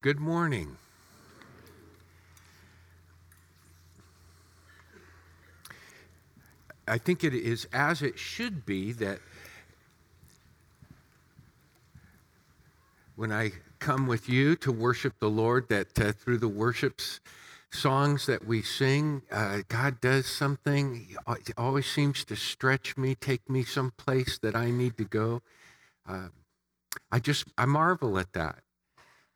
Good 0.00 0.20
morning. 0.20 0.76
I 6.86 6.98
think 6.98 7.24
it 7.24 7.34
is 7.34 7.66
as 7.72 8.00
it 8.00 8.16
should 8.16 8.64
be 8.64 8.92
that 8.92 9.18
when 13.16 13.32
I 13.32 13.50
come 13.80 14.06
with 14.06 14.28
you 14.28 14.54
to 14.58 14.70
worship 14.70 15.18
the 15.18 15.28
Lord, 15.28 15.68
that 15.68 15.98
uh, 15.98 16.12
through 16.12 16.38
the 16.38 16.46
worships 16.46 17.18
songs 17.72 18.26
that 18.26 18.46
we 18.46 18.62
sing, 18.62 19.22
uh, 19.32 19.62
God 19.66 20.00
does 20.00 20.26
something. 20.26 21.08
He 21.08 21.16
always 21.56 21.86
seems 21.86 22.24
to 22.26 22.36
stretch 22.36 22.96
me, 22.96 23.16
take 23.16 23.50
me 23.50 23.64
someplace 23.64 24.38
that 24.38 24.54
I 24.54 24.70
need 24.70 24.96
to 24.98 25.04
go. 25.04 25.42
Uh, 26.08 26.28
I 27.10 27.18
just, 27.18 27.46
I 27.58 27.64
marvel 27.64 28.16
at 28.16 28.32
that. 28.34 28.60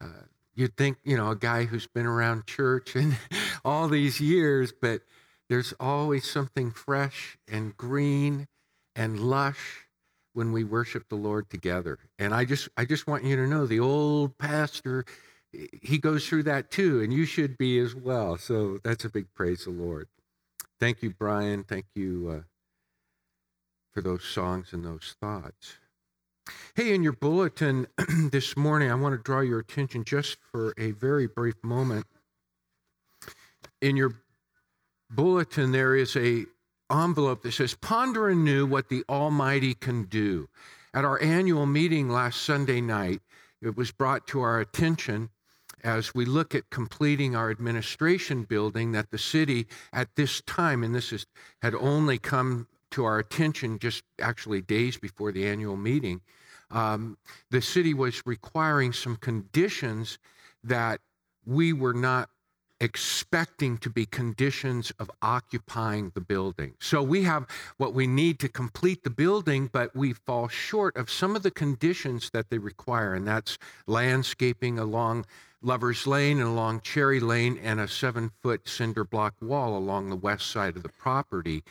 Uh, 0.00 0.26
you'd 0.54 0.76
think, 0.76 0.98
you 1.04 1.16
know, 1.16 1.30
a 1.30 1.36
guy 1.36 1.64
who's 1.64 1.86
been 1.86 2.06
around 2.06 2.46
church 2.46 2.96
and 2.96 3.16
all 3.64 3.88
these 3.88 4.20
years, 4.20 4.72
but 4.72 5.02
there's 5.48 5.74
always 5.80 6.29
something 6.29 6.70
fresh 6.70 7.38
and 7.50 7.76
green 7.76 8.48
and 8.94 9.20
lush 9.20 9.86
when 10.34 10.52
we 10.52 10.64
worship 10.64 11.08
the 11.08 11.16
Lord 11.16 11.50
together. 11.50 11.98
And 12.18 12.34
I 12.34 12.44
just, 12.44 12.68
I 12.76 12.84
just 12.84 13.07
want 13.07 13.24
you 13.24 13.36
to 13.36 13.46
know 13.46 13.66
the 13.66 13.80
old 13.80 14.38
pastor 14.38 15.04
he 15.82 15.98
goes 15.98 16.26
through 16.26 16.44
that 16.44 16.71
too, 16.71 17.00
and 17.02 17.12
you 17.12 17.24
should 17.24 17.58
be 17.58 17.79
as 17.79 17.94
well. 17.94 18.38
So 18.38 18.79
that's 18.82 19.04
a 19.04 19.10
big 19.10 19.32
praise 19.34 19.64
the 19.64 19.71
Lord. 19.71 20.08
Thank 20.80 21.02
you, 21.02 21.10
Brian. 21.10 21.62
Thank 21.62 21.86
you 21.94 22.29
uh, 22.30 22.43
for 23.93 24.00
those 24.00 24.24
songs 24.24 24.72
and 24.72 24.84
those 24.84 25.14
thoughts. 25.21 25.76
Hey, 26.74 26.94
in 26.94 27.02
your 27.02 27.12
bulletin 27.12 27.86
this 28.30 28.56
morning, 28.56 28.90
I 28.90 28.94
want 28.94 29.14
to 29.14 29.22
draw 29.22 29.40
your 29.40 29.58
attention 29.58 30.04
just 30.04 30.38
for 30.50 30.74
a 30.78 30.92
very 30.92 31.26
brief 31.26 31.54
moment. 31.62 32.06
In 33.80 33.96
your 33.96 34.14
bulletin, 35.10 35.72
there 35.72 35.94
is 35.94 36.16
a 36.16 36.46
envelope 36.90 37.42
that 37.42 37.52
says, 37.52 37.74
Ponder 37.74 38.28
anew 38.28 38.66
what 38.66 38.88
the 38.88 39.04
Almighty 39.08 39.74
can 39.74 40.04
do. 40.04 40.48
At 40.94 41.04
our 41.04 41.20
annual 41.22 41.66
meeting 41.66 42.08
last 42.08 42.42
Sunday 42.42 42.80
night, 42.80 43.20
it 43.60 43.77
was 43.77 43.92
brought 43.92 44.27
to 44.28 44.40
our 44.40 44.60
attention 44.60 45.30
as 45.84 46.14
we 46.14 46.24
look 46.24 46.54
at 46.54 46.70
completing 46.70 47.34
our 47.34 47.50
administration 47.50 48.44
building 48.44 48.92
that 48.92 49.10
the 49.10 49.18
city 49.18 49.66
at 49.92 50.14
this 50.16 50.40
time, 50.42 50.82
and 50.82 50.94
this 50.94 51.12
is, 51.12 51.27
had 51.60 51.74
only 51.74 52.18
come 52.18 52.66
to 52.92 53.04
our 53.04 53.18
attention 53.18 53.78
just 53.78 54.04
actually 54.20 54.62
days 54.62 54.96
before 54.96 55.32
the 55.32 55.46
annual 55.46 55.76
meeting, 55.76 56.20
um, 56.70 57.18
the 57.50 57.60
city 57.60 57.94
was 57.94 58.22
requiring 58.24 58.92
some 58.92 59.16
conditions 59.16 60.18
that 60.64 61.00
we 61.44 61.72
were 61.72 61.94
not 61.94 62.30
expecting 62.82 63.78
to 63.78 63.88
be 63.88 64.04
conditions 64.04 64.90
of 64.98 65.08
occupying 65.22 66.10
the 66.14 66.20
building. 66.20 66.74
So 66.80 67.00
we 67.00 67.22
have 67.22 67.46
what 67.76 67.94
we 67.94 68.08
need 68.08 68.40
to 68.40 68.48
complete 68.48 69.04
the 69.04 69.10
building, 69.10 69.70
but 69.72 69.94
we 69.94 70.12
fall 70.12 70.48
short 70.48 70.96
of 70.96 71.08
some 71.08 71.36
of 71.36 71.44
the 71.44 71.52
conditions 71.52 72.30
that 72.30 72.50
they 72.50 72.58
require, 72.58 73.14
and 73.14 73.27
that's 73.27 73.56
landscaping 73.86 74.80
along 74.80 75.27
Lover's 75.62 76.08
Lane 76.08 76.40
and 76.40 76.48
along 76.48 76.80
Cherry 76.80 77.20
Lane, 77.20 77.56
and 77.62 77.78
a 77.78 77.86
seven 77.86 78.32
foot 78.42 78.68
cinder 78.68 79.04
block 79.04 79.34
wall 79.40 79.78
along 79.78 80.10
the 80.10 80.16
west 80.16 80.50
side 80.50 80.77
of 80.77 80.82
the 80.82 80.88
property. 80.88 81.62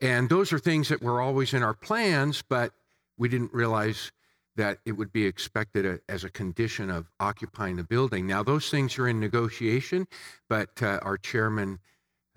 And 0.00 0.28
those 0.28 0.52
are 0.52 0.58
things 0.58 0.88
that 0.88 1.02
were 1.02 1.20
always 1.20 1.54
in 1.54 1.62
our 1.62 1.74
plans, 1.74 2.42
but 2.42 2.72
we 3.16 3.28
didn't 3.28 3.52
realize 3.52 4.12
that 4.56 4.78
it 4.84 4.92
would 4.92 5.12
be 5.12 5.24
expected 5.24 6.00
as 6.08 6.24
a 6.24 6.30
condition 6.30 6.90
of 6.90 7.10
occupying 7.18 7.76
the 7.76 7.84
building. 7.84 8.26
Now, 8.26 8.42
those 8.42 8.70
things 8.70 8.98
are 8.98 9.08
in 9.08 9.18
negotiation, 9.18 10.06
but 10.48 10.82
uh, 10.82 11.00
our 11.02 11.16
chairman, 11.16 11.80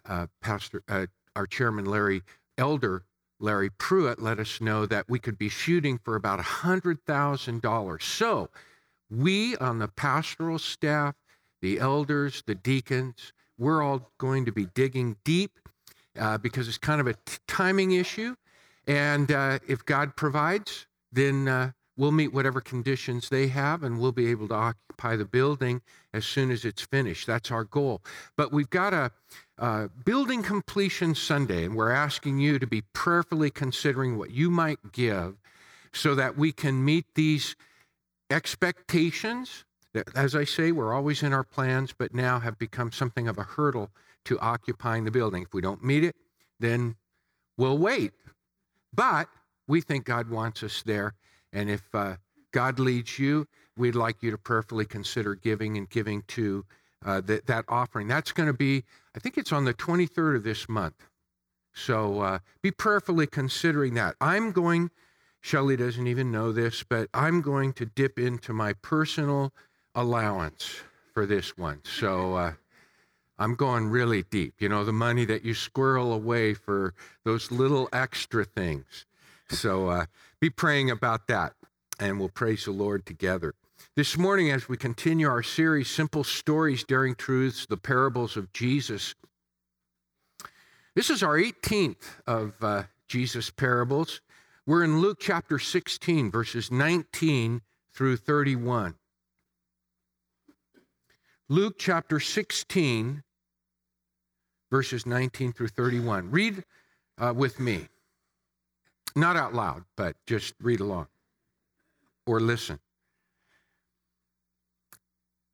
uh, 0.08 0.28
Pastor, 0.42 0.84
uh, 0.88 1.08
our 1.36 1.46
chairman 1.46 1.86
Larry 1.86 2.24
Elder, 2.58 3.04
Larry 3.40 3.70
Pruitt, 3.70 4.20
let 4.20 4.40
us 4.40 4.60
know 4.60 4.88
that 4.88 5.08
we 5.08 5.20
could 5.20 5.38
be 5.38 5.50
shooting 5.50 6.00
for 6.00 6.16
about 6.16 6.40
$100,000. 6.40 8.02
So 8.02 8.50
we 9.12 9.56
on 9.58 9.78
the 9.78 9.88
pastoral 9.88 10.58
staff, 10.58 11.14
the 11.62 11.80
elders, 11.80 12.44
the 12.48 12.56
deacons, 12.56 13.32
we're 13.60 13.82
all 13.82 14.12
going 14.18 14.46
to 14.46 14.52
be 14.52 14.66
digging 14.66 15.18
deep 15.24 15.60
uh, 16.20 16.38
because 16.38 16.68
it's 16.68 16.78
kind 16.78 17.02
of 17.02 17.08
a 17.08 17.14
t- 17.14 17.38
timing 17.48 17.92
issue. 17.92 18.36
And 18.88 19.32
uh, 19.32 19.60
if 19.68 19.86
God 19.86 20.16
provides, 20.16 20.88
then 21.12 21.48
uh, 21.48 21.72
we'll 21.98 22.12
meet 22.12 22.34
whatever 22.34 22.62
conditions 22.62 23.30
they 23.30 23.48
have 23.48 23.84
and 23.84 24.00
we'll 24.00 24.12
be 24.12 24.28
able 24.28 24.48
to 24.50 24.54
occupy 24.54 25.16
the 25.16 25.26
building 25.26 25.82
as 26.14 26.26
soon 26.26 26.52
as 26.52 26.64
it's 26.64 26.82
finished. 26.82 27.28
That's 27.28 27.52
our 27.52 27.64
goal. 27.64 28.02
But 28.36 28.52
we've 28.52 28.70
got 28.70 28.94
a 29.60 29.90
building 30.06 30.44
completion 30.44 31.16
Sunday, 31.16 31.66
and 31.66 31.76
we're 31.76 31.92
asking 31.92 32.40
you 32.40 32.60
to 32.60 32.68
be 32.68 32.84
prayerfully 32.94 33.50
considering 33.50 34.18
what 34.18 34.32
you 34.32 34.50
might 34.50 34.92
give 34.92 35.36
so 35.94 36.16
that 36.16 36.38
we 36.38 36.52
can 36.52 36.84
meet 36.86 37.06
these 37.16 37.56
expectations 38.30 39.66
as 40.16 40.36
I 40.36 40.44
say, 40.44 40.72
we're 40.72 40.94
always 40.94 41.24
in 41.24 41.34
our 41.34 41.44
plans, 41.44 41.94
but 41.98 42.14
now 42.14 42.40
have 42.40 42.58
become 42.58 42.92
something 42.92 43.28
of 43.28 43.38
a 43.38 43.44
hurdle 43.44 43.90
to 44.28 44.40
occupying 44.40 45.04
the 45.04 45.12
building. 45.12 45.44
If 45.44 45.54
we 45.54 45.62
don't 45.62 45.84
meet 45.84 46.04
it, 46.04 46.16
then 46.60 46.96
we'll 47.58 47.78
wait. 47.78 48.12
But 48.94 49.28
we 49.68 49.82
think 49.82 50.06
God 50.06 50.30
wants 50.30 50.64
us 50.64 50.84
there. 50.86 51.14
And 51.52 51.70
if 51.70 51.84
uh, 51.94 52.16
God 52.52 52.80
leads 52.80 53.20
you, 53.20 53.48
we'd 53.78 53.96
like 53.96 54.22
you 54.22 54.32
to 54.32 54.38
prayerfully 54.38 54.86
consider 54.86 55.36
giving 55.36 55.78
and 55.78 55.90
giving 55.90 56.24
to 56.30 56.66
uh, 57.06 57.22
that, 57.22 57.48
that 57.48 57.66
offering. 57.68 58.08
That's 58.08 58.32
going 58.32 58.48
to 58.48 58.54
be, 58.54 58.84
I 59.16 59.20
think 59.20 59.38
it's 59.38 59.52
on 59.52 59.66
the 59.66 59.74
23rd 59.74 60.38
of 60.38 60.44
this 60.44 60.68
month. 60.68 61.06
So 61.74 62.22
uh, 62.22 62.40
be 62.62 62.72
prayerfully 62.72 63.28
considering 63.28 63.94
that. 63.96 64.16
I'm 64.20 64.52
going 64.52 64.90
Shelley 65.42 65.78
doesn't 65.78 66.08
even 66.08 66.32
know 66.32 66.52
this, 66.52 66.84
but 66.84 67.10
I'm 67.14 67.42
going 67.42 67.74
to 67.74 67.86
dip 67.86 68.20
into 68.20 68.52
my 68.52 68.74
personal 68.74 69.54
allowance 69.96 70.82
for 71.14 71.26
this 71.26 71.58
one. 71.58 71.80
So 71.84 72.36
uh, 72.36 72.54
I'm 73.40 73.56
going 73.56 73.88
really 73.90 74.24
deep. 74.24 74.56
You 74.60 74.70
know, 74.70 74.84
the 74.84 74.94
money 74.94 75.26
that 75.26 75.46
you 75.46 75.54
squirrel 75.54 76.12
away 76.12 76.54
for 76.54 76.94
those 77.24 77.52
little 77.52 77.88
extra 77.94 78.44
things. 78.44 79.06
So 79.50 79.90
uh, 79.90 80.06
be 80.40 80.50
praying 80.50 80.90
about 80.92 81.28
that, 81.28 81.54
and 82.00 82.20
we'll 82.20 82.30
praise 82.30 82.66
the 82.66 82.72
Lord 82.72 83.06
together. 83.06 83.54
This 83.96 84.18
morning, 84.18 84.52
as 84.52 84.68
we 84.68 84.78
continue 84.78 85.28
our 85.28 85.44
series, 85.44 85.90
Simple 85.90 86.24
Stories, 86.24 86.84
Daring 86.84 87.16
Truths, 87.16 87.66
the 87.66 87.78
Parables 87.78 88.38
of 88.38 88.52
Jesus, 88.54 89.16
this 90.96 91.10
is 91.12 91.22
our 91.22 91.38
18th 91.38 92.04
of 92.26 92.56
uh, 92.64 92.84
Jesus' 93.08 93.52
parables. 93.52 94.22
We're 94.66 94.84
in 94.84 95.00
Luke 95.00 95.20
chapter 95.22 95.60
16, 95.60 96.32
verses 96.32 96.72
19 96.72 97.62
through 97.94 98.18
31. 98.18 98.96
Luke 101.50 101.76
chapter 101.78 102.20
16, 102.20 103.24
verses 104.72 105.06
19 105.06 105.54
through 105.54 105.70
31. 105.70 106.32
Read 106.32 106.64
uh, 107.18 107.34
with 107.36 107.60
me. 107.60 107.88
Not 109.16 109.36
out 109.36 109.54
loud, 109.54 109.86
but 109.96 110.16
just 110.26 110.54
read 110.62 110.80
along 110.80 111.08
or 112.26 112.40
listen. 112.40 112.80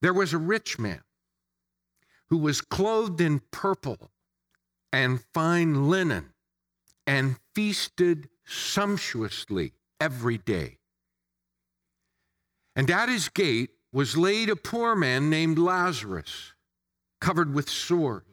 There 0.01 0.13
was 0.13 0.33
a 0.33 0.37
rich 0.37 0.77
man 0.77 1.01
who 2.29 2.37
was 2.37 2.59
clothed 2.59 3.21
in 3.21 3.41
purple 3.51 4.11
and 4.91 5.21
fine 5.33 5.89
linen 5.89 6.33
and 7.07 7.37
feasted 7.55 8.27
sumptuously 8.45 9.73
every 10.01 10.37
day. 10.37 10.77
And 12.75 12.89
at 12.89 13.07
his 13.07 13.29
gate 13.29 13.69
was 13.93 14.17
laid 14.17 14.49
a 14.49 14.55
poor 14.55 14.95
man 14.95 15.29
named 15.29 15.59
Lazarus, 15.59 16.53
covered 17.21 17.53
with 17.53 17.69
sores, 17.69 18.23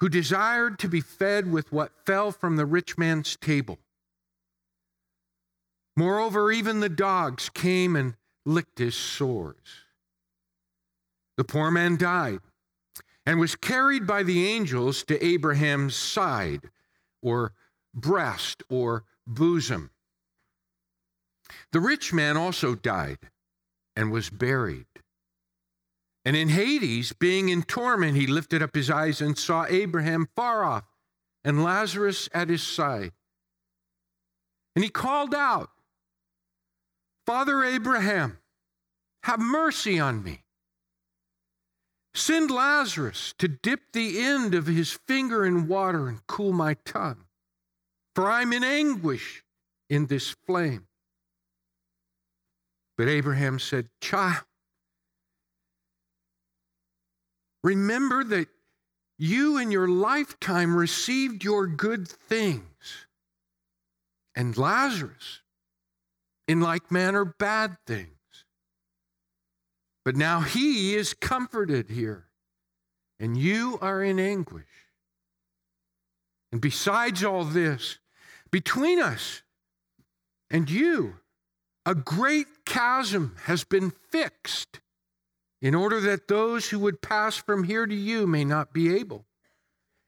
who 0.00 0.08
desired 0.08 0.78
to 0.78 0.88
be 0.88 1.00
fed 1.00 1.50
with 1.50 1.72
what 1.72 2.04
fell 2.04 2.30
from 2.30 2.56
the 2.56 2.66
rich 2.66 2.98
man's 2.98 3.36
table. 3.36 3.78
Moreover, 5.96 6.52
even 6.52 6.80
the 6.80 6.88
dogs 6.88 7.48
came 7.48 7.96
and 7.96 8.14
licked 8.44 8.78
his 8.78 8.94
sores. 8.94 9.84
The 11.36 11.44
poor 11.44 11.70
man 11.70 11.96
died 11.96 12.40
and 13.24 13.40
was 13.40 13.56
carried 13.56 14.06
by 14.06 14.22
the 14.22 14.46
angels 14.46 15.02
to 15.04 15.24
Abraham's 15.24 15.96
side, 15.96 16.70
or 17.20 17.52
breast 17.92 18.62
or 18.68 19.04
bosom. 19.26 19.90
The 21.72 21.80
rich 21.80 22.12
man 22.12 22.36
also 22.36 22.74
died 22.74 23.18
and 23.96 24.12
was 24.12 24.30
buried. 24.30 24.86
And 26.26 26.34
in 26.34 26.48
Hades, 26.48 27.12
being 27.12 27.50
in 27.50 27.62
torment, 27.62 28.16
he 28.16 28.26
lifted 28.26 28.60
up 28.60 28.74
his 28.74 28.90
eyes 28.90 29.20
and 29.20 29.38
saw 29.38 29.64
Abraham 29.68 30.28
far 30.34 30.64
off 30.64 30.82
and 31.44 31.62
Lazarus 31.62 32.28
at 32.34 32.48
his 32.48 32.64
side. 32.64 33.12
And 34.74 34.82
he 34.82 34.90
called 34.90 35.36
out, 35.36 35.70
Father 37.24 37.62
Abraham, 37.62 38.38
have 39.22 39.38
mercy 39.38 40.00
on 40.00 40.24
me. 40.24 40.42
Send 42.12 42.50
Lazarus 42.50 43.32
to 43.38 43.46
dip 43.46 43.92
the 43.92 44.18
end 44.18 44.52
of 44.52 44.66
his 44.66 44.98
finger 45.06 45.44
in 45.44 45.68
water 45.68 46.08
and 46.08 46.26
cool 46.26 46.52
my 46.52 46.74
tongue, 46.84 47.26
for 48.16 48.28
I'm 48.28 48.52
in 48.52 48.64
anguish 48.64 49.44
in 49.88 50.06
this 50.06 50.34
flame. 50.44 50.88
But 52.98 53.06
Abraham 53.06 53.60
said, 53.60 53.90
Child, 54.00 54.42
remember 57.66 58.22
that 58.22 58.46
you 59.18 59.58
in 59.58 59.72
your 59.72 59.88
lifetime 59.88 60.76
received 60.76 61.42
your 61.42 61.66
good 61.66 62.06
things, 62.06 63.06
and 64.36 64.56
Lazarus 64.56 65.40
in 66.46 66.60
like 66.60 66.92
manner 66.92 67.24
bad 67.24 67.76
things. 67.84 68.10
But 70.04 70.14
now 70.14 70.42
he 70.42 70.94
is 70.94 71.12
comforted 71.12 71.90
here, 71.90 72.26
and 73.18 73.36
you 73.36 73.78
are 73.82 74.00
in 74.00 74.20
anguish. 74.20 74.64
And 76.52 76.60
besides 76.60 77.24
all 77.24 77.44
this, 77.44 77.98
between 78.52 79.00
us 79.00 79.42
and 80.48 80.70
you, 80.70 81.16
a 81.84 81.96
great 81.96 82.46
chasm 82.64 83.34
has 83.46 83.64
been 83.64 83.90
fixed 84.12 84.78
in 85.60 85.74
order 85.74 86.00
that 86.00 86.28
those 86.28 86.68
who 86.68 86.78
would 86.78 87.00
pass 87.00 87.36
from 87.36 87.64
here 87.64 87.86
to 87.86 87.94
you 87.94 88.26
may 88.26 88.44
not 88.44 88.72
be 88.72 88.94
able, 88.94 89.26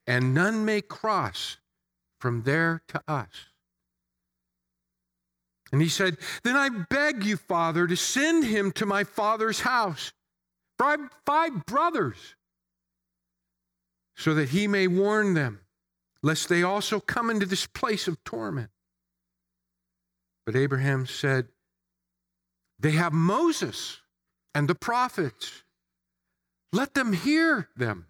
and 0.07 0.35
none 0.35 0.65
may 0.65 0.81
cross 0.81 1.59
from 2.21 2.43
there 2.43 2.83
to 2.89 3.03
us. 3.09 3.47
And 5.73 5.83
he 5.83 5.89
said, 5.89 6.17
Then 6.45 6.57
I 6.57 6.69
beg 6.69 7.25
you, 7.25 7.37
Father, 7.37 7.87
to 7.87 7.97
send 7.97 8.45
him 8.45 8.73
to 8.73 8.87
my 8.87 9.05
father's 9.05 9.61
house, 9.61 10.13
for 10.77 10.87
I 10.87 10.91
have 10.93 11.11
five 11.27 11.67
brothers, 11.67 12.35
so 14.17 14.35
that 14.35 14.51
he 14.51 14.67
may 14.67 14.87
warn 14.87 15.35
them, 15.35 15.61
lest 16.23 16.49
they 16.49 16.63
also 16.63 17.01
come 17.01 17.31
into 17.31 17.47
this 17.47 17.67
place 17.67 18.09
of 18.09 18.23
torment. 18.25 18.71
But 20.47 20.57
Abraham 20.57 21.07
said, 21.07 21.49
They 22.79 22.93
have 22.93 23.13
Moses 23.13 24.01
and 24.55 24.69
the 24.69 24.75
prophets. 24.75 25.65
Let 26.73 26.95
them 26.95 27.13
hear 27.13 27.69
them. 27.77 28.07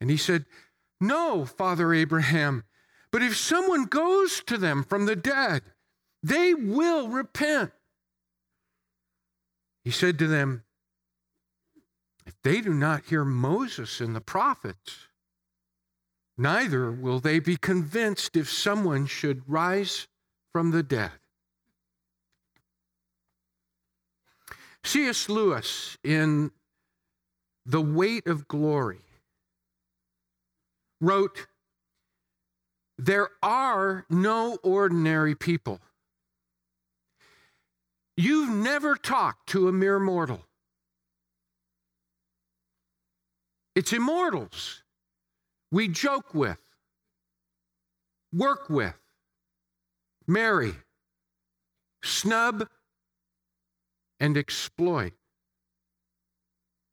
And 0.00 0.10
he 0.10 0.16
said, 0.16 0.46
No, 1.00 1.44
Father 1.44 1.92
Abraham, 1.92 2.64
but 3.10 3.22
if 3.22 3.36
someone 3.36 3.84
goes 3.84 4.42
to 4.44 4.58
them 4.58 4.84
from 4.84 5.06
the 5.06 5.16
dead, 5.16 5.62
they 6.22 6.54
will 6.54 7.08
repent. 7.08 7.72
He 9.84 9.90
said 9.90 10.18
to 10.18 10.26
them, 10.26 10.64
If 12.26 12.34
they 12.42 12.60
do 12.60 12.74
not 12.74 13.06
hear 13.06 13.24
Moses 13.24 14.00
and 14.00 14.14
the 14.14 14.20
prophets, 14.20 15.08
neither 16.36 16.92
will 16.92 17.20
they 17.20 17.38
be 17.38 17.56
convinced 17.56 18.36
if 18.36 18.50
someone 18.50 19.06
should 19.06 19.48
rise 19.48 20.06
from 20.52 20.70
the 20.70 20.82
dead. 20.82 21.17
C.S. 24.88 25.28
Lewis, 25.28 25.98
in 26.02 26.50
The 27.66 27.82
Weight 27.82 28.26
of 28.26 28.48
Glory, 28.48 29.02
wrote, 30.98 31.46
There 32.96 33.28
are 33.42 34.06
no 34.08 34.56
ordinary 34.62 35.34
people. 35.34 35.80
You've 38.16 38.48
never 38.48 38.96
talked 38.96 39.50
to 39.50 39.68
a 39.68 39.72
mere 39.72 39.98
mortal. 39.98 40.46
It's 43.74 43.92
immortals 43.92 44.84
we 45.70 45.88
joke 45.88 46.32
with, 46.32 46.60
work 48.32 48.70
with, 48.70 48.98
marry, 50.26 50.76
snub, 52.02 52.66
and 54.20 54.36
exploit. 54.36 55.12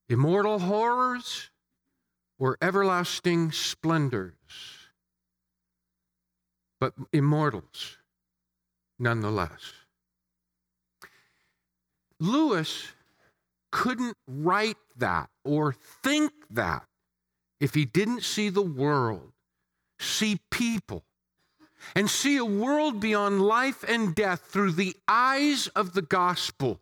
Immortal 0.08 0.60
horrors 0.60 1.50
or 2.38 2.58
everlasting 2.62 3.52
splendors, 3.52 4.34
but 6.80 6.94
immortals 7.12 7.98
nonetheless. 9.00 9.74
Lewis 12.20 12.90
couldn't 13.72 14.16
write 14.28 14.78
that 14.98 15.30
or 15.44 15.74
think 16.04 16.32
that 16.50 16.86
if 17.60 17.74
he 17.74 17.86
didn't 17.86 18.24
see 18.24 18.50
the 18.50 18.62
world, 18.62 19.32
see 20.00 20.40
people, 20.52 21.04
and 21.96 22.10
see 22.10 22.38
a 22.38 22.46
world 22.46 23.00
beyond 23.00 23.42
life 23.42 23.84
and 23.88 24.16
death 24.16 24.42
through 24.48 24.72
the 24.72 24.96
eyes 25.08 25.68
of 25.68 25.94
the 25.94 26.02
gospel, 26.02 26.80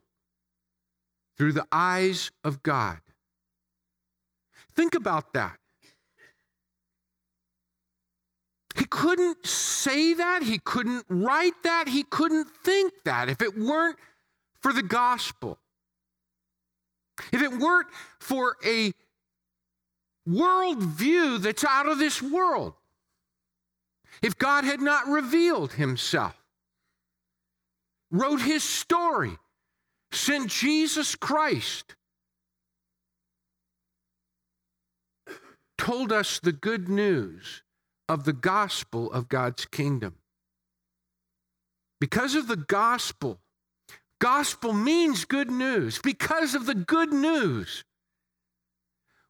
through 1.38 1.53
the 1.53 1.65
eyes 1.71 2.31
of 2.44 2.63
God. 2.63 3.00
Think 4.75 4.95
about 4.95 5.33
that. 5.33 5.57
He 8.75 8.85
couldn't 8.85 9.45
say 9.45 10.13
that. 10.15 10.44
He 10.44 10.57
couldn't 10.57 11.06
write 11.07 11.62
that. 11.63 11.88
He 11.88 12.03
couldn't 12.03 12.47
think 12.63 12.94
that 13.06 13.30
if 13.30 13.41
it 13.41 13.57
weren't 13.57 13.97
for 14.62 14.74
the 14.74 14.81
gospel, 14.81 15.59
if 17.31 17.41
it 17.41 17.51
weren't 17.51 17.88
for 18.19 18.57
a 18.65 18.94
worldview 20.27 21.41
that's 21.41 21.63
out 21.63 21.88
of 21.88 22.00
this 22.00 22.21
world, 22.21 22.74
if 24.21 24.38
God 24.38 24.63
had 24.63 24.81
not 24.81 25.07
revealed 25.07 25.74
himself, 25.74 26.35
wrote 28.09 28.41
his 28.41 28.63
story, 28.63 29.38
sent 30.13 30.50
Jesus 30.50 31.15
Christ, 31.15 31.95
told 35.77 36.12
us 36.12 36.39
the 36.39 36.51
good 36.51 36.88
news 36.88 37.63
of 38.07 38.24
the 38.25 38.33
gospel 38.33 39.12
of 39.12 39.27
God's 39.30 39.65
kingdom. 39.65 40.15
Because 42.00 42.36
of 42.36 42.48
the 42.48 42.57
gospel, 42.57 43.39
Gospel 44.24 44.71
means 44.71 45.25
good 45.25 45.51
news. 45.51 46.00
Because 46.01 46.56
of 46.56 46.66
the 46.66 46.75
good 46.75 47.12
news, 47.12 47.83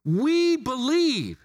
we 0.04 0.56
believe. 0.56 1.36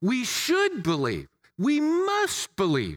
We 0.00 0.24
should 0.24 0.82
believe. 0.82 1.28
We 1.58 1.80
must 1.80 2.56
believe. 2.56 2.96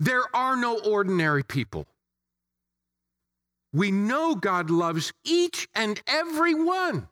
There 0.00 0.24
are 0.34 0.56
no 0.56 0.80
ordinary 0.80 1.44
people. 1.44 1.86
We 3.72 3.90
know 3.90 4.34
God 4.34 4.70
loves 4.70 5.12
each 5.24 5.68
and 5.74 6.00
every 6.06 6.54
one 6.54 7.08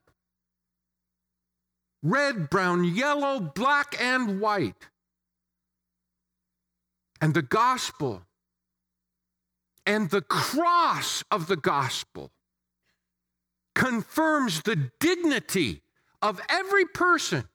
red, 2.02 2.48
brown, 2.48 2.84
yellow, 2.84 3.40
black, 3.40 4.00
and 4.00 4.40
white. 4.40 4.88
And 7.20 7.34
the 7.34 7.42
gospel 7.42 8.22
and 9.84 10.10
the 10.10 10.22
cross 10.22 11.22
of 11.30 11.46
the 11.46 11.56
gospel 11.56 12.30
confirms 13.74 14.62
the 14.62 14.90
dignity 14.98 15.82
of 16.22 16.40
every 16.48 16.84
person, 16.86 17.48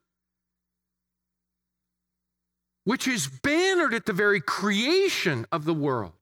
which 2.83 3.07
is 3.07 3.27
bannered 3.27 3.93
at 3.93 4.05
the 4.05 4.13
very 4.13 4.41
creation 4.41 5.45
of 5.51 5.65
the 5.65 5.73
world, 5.73 6.13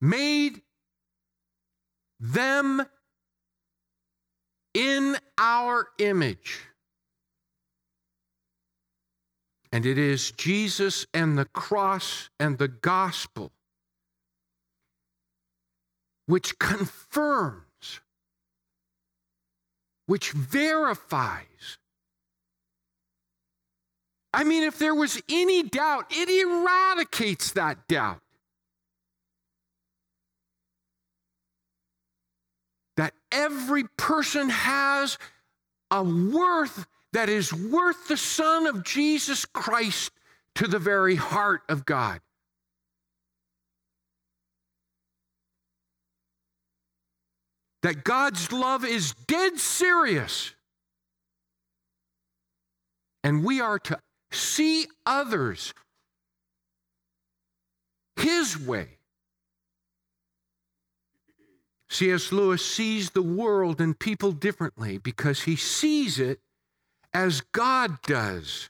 made 0.00 0.62
them 2.20 2.84
in 4.74 5.16
our 5.38 5.88
image. 5.98 6.60
And 9.72 9.84
it 9.84 9.98
is 9.98 10.30
Jesus 10.32 11.06
and 11.12 11.36
the 11.36 11.44
cross 11.44 12.30
and 12.38 12.58
the 12.58 12.68
gospel 12.68 13.52
which 16.26 16.58
confirms, 16.58 18.00
which 20.06 20.32
verifies. 20.32 21.78
I 24.32 24.44
mean, 24.44 24.64
if 24.64 24.78
there 24.78 24.94
was 24.94 25.20
any 25.30 25.62
doubt, 25.62 26.06
it 26.10 26.28
eradicates 26.28 27.52
that 27.52 27.88
doubt. 27.88 28.20
That 32.96 33.14
every 33.36 33.84
person 33.96 34.48
has 34.48 35.18
a 35.90 36.02
worth 36.02 36.86
that 37.12 37.28
is 37.28 37.52
worth 37.52 38.08
the 38.08 38.16
Son 38.16 38.66
of 38.66 38.84
Jesus 38.84 39.44
Christ 39.44 40.10
to 40.56 40.66
the 40.66 40.78
very 40.78 41.14
heart 41.14 41.62
of 41.68 41.86
God. 41.86 42.20
that 47.86 48.02
God's 48.02 48.50
love 48.50 48.84
is 48.84 49.14
dead 49.28 49.60
serious. 49.60 50.52
And 53.22 53.44
we 53.44 53.60
are 53.60 53.78
to 53.78 54.00
see 54.32 54.86
others 55.06 55.72
His 58.16 58.58
way. 58.58 58.95
C.S. 61.88 62.32
Lewis 62.32 62.64
sees 62.64 63.10
the 63.10 63.22
world 63.22 63.80
and 63.80 63.98
people 63.98 64.32
differently 64.32 64.98
because 64.98 65.42
he 65.42 65.56
sees 65.56 66.18
it 66.18 66.40
as 67.14 67.40
God 67.52 68.02
does. 68.02 68.68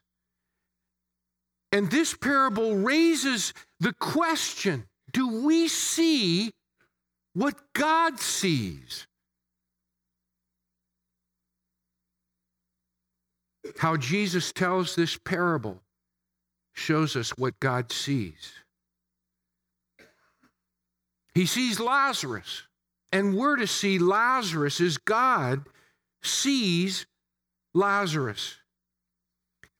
And 1.72 1.90
this 1.90 2.14
parable 2.14 2.76
raises 2.76 3.52
the 3.80 3.92
question 3.94 4.86
do 5.12 5.42
we 5.44 5.68
see 5.68 6.52
what 7.32 7.54
God 7.72 8.18
sees? 8.20 9.06
How 13.78 13.96
Jesus 13.96 14.52
tells 14.52 14.94
this 14.94 15.16
parable 15.16 15.82
shows 16.74 17.16
us 17.16 17.30
what 17.36 17.58
God 17.60 17.90
sees. 17.90 18.52
He 21.34 21.46
sees 21.46 21.80
Lazarus, 21.80 22.62
and 23.16 23.34
we're 23.34 23.56
to 23.56 23.66
see 23.66 23.98
Lazarus 23.98 24.78
as 24.78 24.98
God 24.98 25.64
sees 26.22 27.06
Lazarus. 27.72 28.56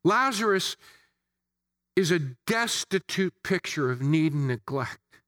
Lazarus 0.05 0.79
is 1.97 2.11
a 2.11 2.19
destitute 2.47 3.35
picture 3.45 3.91
of 3.91 4.01
need 4.01 4.33
and 4.33 4.49
neglect. 4.49 5.21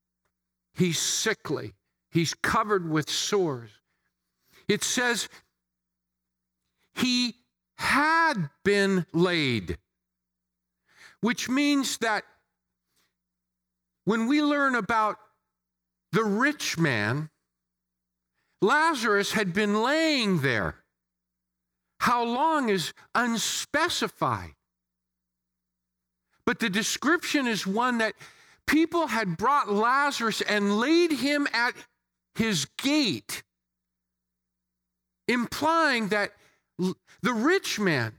He's 0.74 0.98
sickly, 0.98 1.74
he's 2.10 2.32
covered 2.32 2.88
with 2.88 3.10
sores. 3.10 3.68
It 4.68 4.82
says 4.82 5.28
he 6.94 7.34
had 7.76 8.48
been 8.64 9.04
laid, 9.12 9.76
which 11.20 11.50
means 11.50 11.98
that 11.98 12.24
when 14.06 14.26
we 14.26 14.40
learn 14.40 14.74
about 14.74 15.18
the 16.12 16.24
rich 16.24 16.78
man, 16.78 17.28
Lazarus 18.60 19.32
had 19.32 19.52
been 19.52 19.82
laying 19.82 20.40
there. 20.40 20.76
How 22.00 22.24
long 22.24 22.68
is 22.68 22.92
unspecified. 23.14 24.54
But 26.46 26.60
the 26.60 26.70
description 26.70 27.46
is 27.46 27.66
one 27.66 27.98
that 27.98 28.14
people 28.66 29.08
had 29.08 29.36
brought 29.36 29.70
Lazarus 29.70 30.40
and 30.40 30.78
laid 30.78 31.12
him 31.12 31.46
at 31.52 31.74
his 32.34 32.66
gate, 32.78 33.42
implying 35.26 36.08
that 36.08 36.32
the 36.78 37.34
rich 37.34 37.78
man 37.78 38.14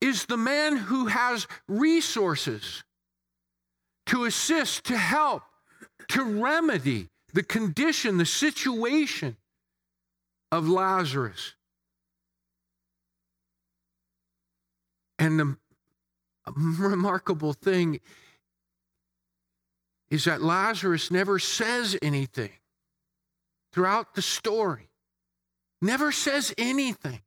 is 0.00 0.26
the 0.26 0.36
man 0.36 0.76
who 0.76 1.06
has 1.06 1.46
resources 1.68 2.82
to 4.06 4.24
assist, 4.24 4.84
to 4.84 4.96
help, 4.96 5.42
to 6.08 6.24
remedy 6.24 7.08
the 7.32 7.42
condition, 7.42 8.18
the 8.18 8.26
situation 8.26 9.36
of 10.52 10.68
Lazarus. 10.68 11.54
And 15.18 15.38
the 15.38 15.56
remarkable 16.46 17.52
thing 17.52 18.00
is 20.10 20.24
that 20.24 20.42
Lazarus 20.42 21.10
never 21.10 21.38
says 21.38 21.96
anything 22.00 22.52
throughout 23.72 24.14
the 24.14 24.22
story. 24.22 24.88
Never 25.82 26.10
says 26.10 26.54
anything. 26.58 27.20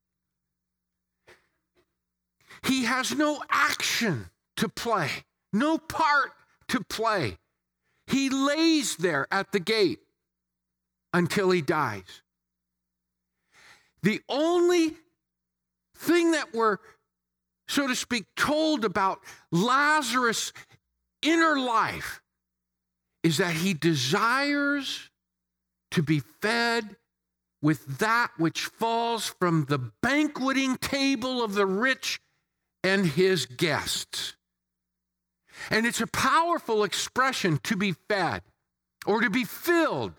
He 2.66 2.86
has 2.86 3.16
no 3.16 3.42
action 3.50 4.30
to 4.58 4.70
play, 4.70 5.10
no 5.52 5.78
part 5.78 6.32
to 6.70 6.82
play. 6.84 7.38
He 8.08 8.30
lays 8.30 8.98
there 8.98 9.28
at 9.32 9.52
the 9.52 9.60
gate 9.60 10.00
until 11.14 11.52
he 11.52 11.62
dies. 11.62 12.23
The 14.04 14.22
only 14.28 14.96
thing 15.98 16.32
that 16.32 16.54
we're, 16.54 16.78
so 17.68 17.88
to 17.88 17.96
speak, 17.96 18.26
told 18.36 18.86
about 18.86 19.20
Lazarus' 19.52 20.52
inner 21.22 21.58
life 21.58 22.22
is 23.24 23.38
that 23.38 23.56
he 23.56 23.74
desires 23.74 25.10
to 25.92 26.04
be 26.04 26.20
fed 26.20 26.98
with 27.62 28.00
that 28.00 28.32
which 28.38 28.66
falls 28.66 29.28
from 29.40 29.66
the 29.70 29.80
banqueting 30.02 30.76
table 30.78 31.42
of 31.42 31.54
the 31.54 31.66
rich 31.66 32.20
and 32.84 33.06
his 33.06 33.46
guests. 33.46 34.36
And 35.70 35.86
it's 35.86 36.02
a 36.02 36.08
powerful 36.08 36.84
expression 36.84 37.60
to 37.64 37.78
be 37.78 37.94
fed 38.10 38.42
or 39.06 39.22
to 39.22 39.30
be 39.30 39.46
filled 39.46 40.14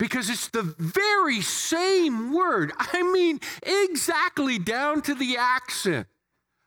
because 0.00 0.30
it's 0.30 0.48
the 0.48 0.62
very 0.78 1.42
same 1.42 2.32
word. 2.32 2.72
I 2.78 3.02
mean, 3.02 3.38
exactly 3.62 4.58
down 4.58 5.02
to 5.02 5.14
the 5.14 5.36
accent 5.36 6.06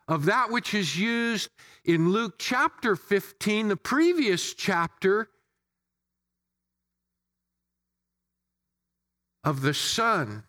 of 0.08 0.26
that 0.26 0.52
which 0.52 0.76
is 0.76 1.00
used 1.00 1.50
in 1.84 2.12
Luke 2.12 2.36
chapter 2.38 2.96
15, 2.96 3.70
the 3.70 3.76
previous 3.76 4.54
chapter 4.54 5.30
of 9.44 9.62
the 9.62 9.74
son, 9.74 10.44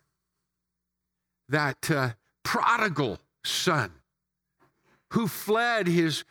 that 1.49 1.91
uh, 1.91 2.11
prodigal 2.43 3.19
son 3.45 3.93
who 5.13 5.27
fled 5.27 5.87
his 5.87 6.25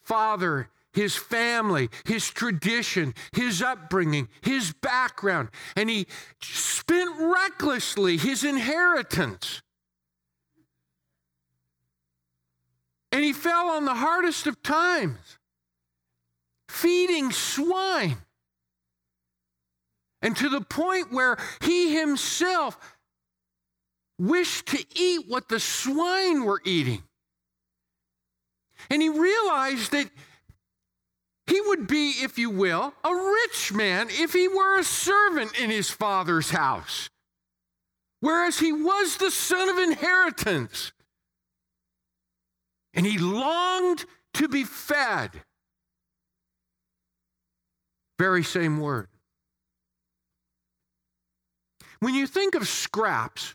father, 0.00 0.70
his 0.92 1.16
family, 1.16 1.88
his 2.04 2.28
tradition, 2.30 3.14
his 3.32 3.62
upbringing, 3.62 4.28
his 4.40 4.72
background, 4.72 5.50
and 5.76 5.90
he 5.90 6.06
spent 6.40 7.14
recklessly 7.18 8.16
his 8.16 8.44
inheritance. 8.44 9.62
And 13.12 13.24
he 13.24 13.32
fell 13.32 13.70
on 13.70 13.84
the 13.84 13.94
hardest 13.94 14.46
of 14.46 14.62
times, 14.62 15.38
feeding 16.68 17.32
swine. 17.32 18.18
And 20.20 20.36
to 20.36 20.48
the 20.48 20.60
point 20.60 21.12
where 21.12 21.38
he 21.62 21.96
himself 21.96 22.76
wished 24.18 24.66
to 24.66 24.84
eat 24.96 25.28
what 25.28 25.48
the 25.48 25.60
swine 25.60 26.44
were 26.44 26.60
eating. 26.64 27.02
And 28.90 29.00
he 29.00 29.08
realized 29.08 29.92
that 29.92 30.10
he 31.48 31.60
would 31.62 31.86
be, 31.86 32.10
if 32.22 32.38
you 32.38 32.50
will, 32.50 32.92
a 33.02 33.14
rich 33.14 33.72
man 33.72 34.08
if 34.10 34.32
he 34.32 34.48
were 34.48 34.78
a 34.78 34.84
servant 34.84 35.58
in 35.58 35.70
his 35.70 35.90
father's 35.90 36.50
house, 36.50 37.08
whereas 38.20 38.58
he 38.58 38.72
was 38.72 39.16
the 39.16 39.30
son 39.30 39.68
of 39.68 39.78
inheritance. 39.78 40.92
And 42.94 43.06
he 43.06 43.18
longed 43.18 44.04
to 44.34 44.48
be 44.48 44.64
fed. 44.64 45.30
Very 48.18 48.42
same 48.42 48.80
word. 48.80 49.08
When 52.00 52.14
you 52.14 52.26
think 52.26 52.54
of 52.54 52.66
scraps, 52.66 53.54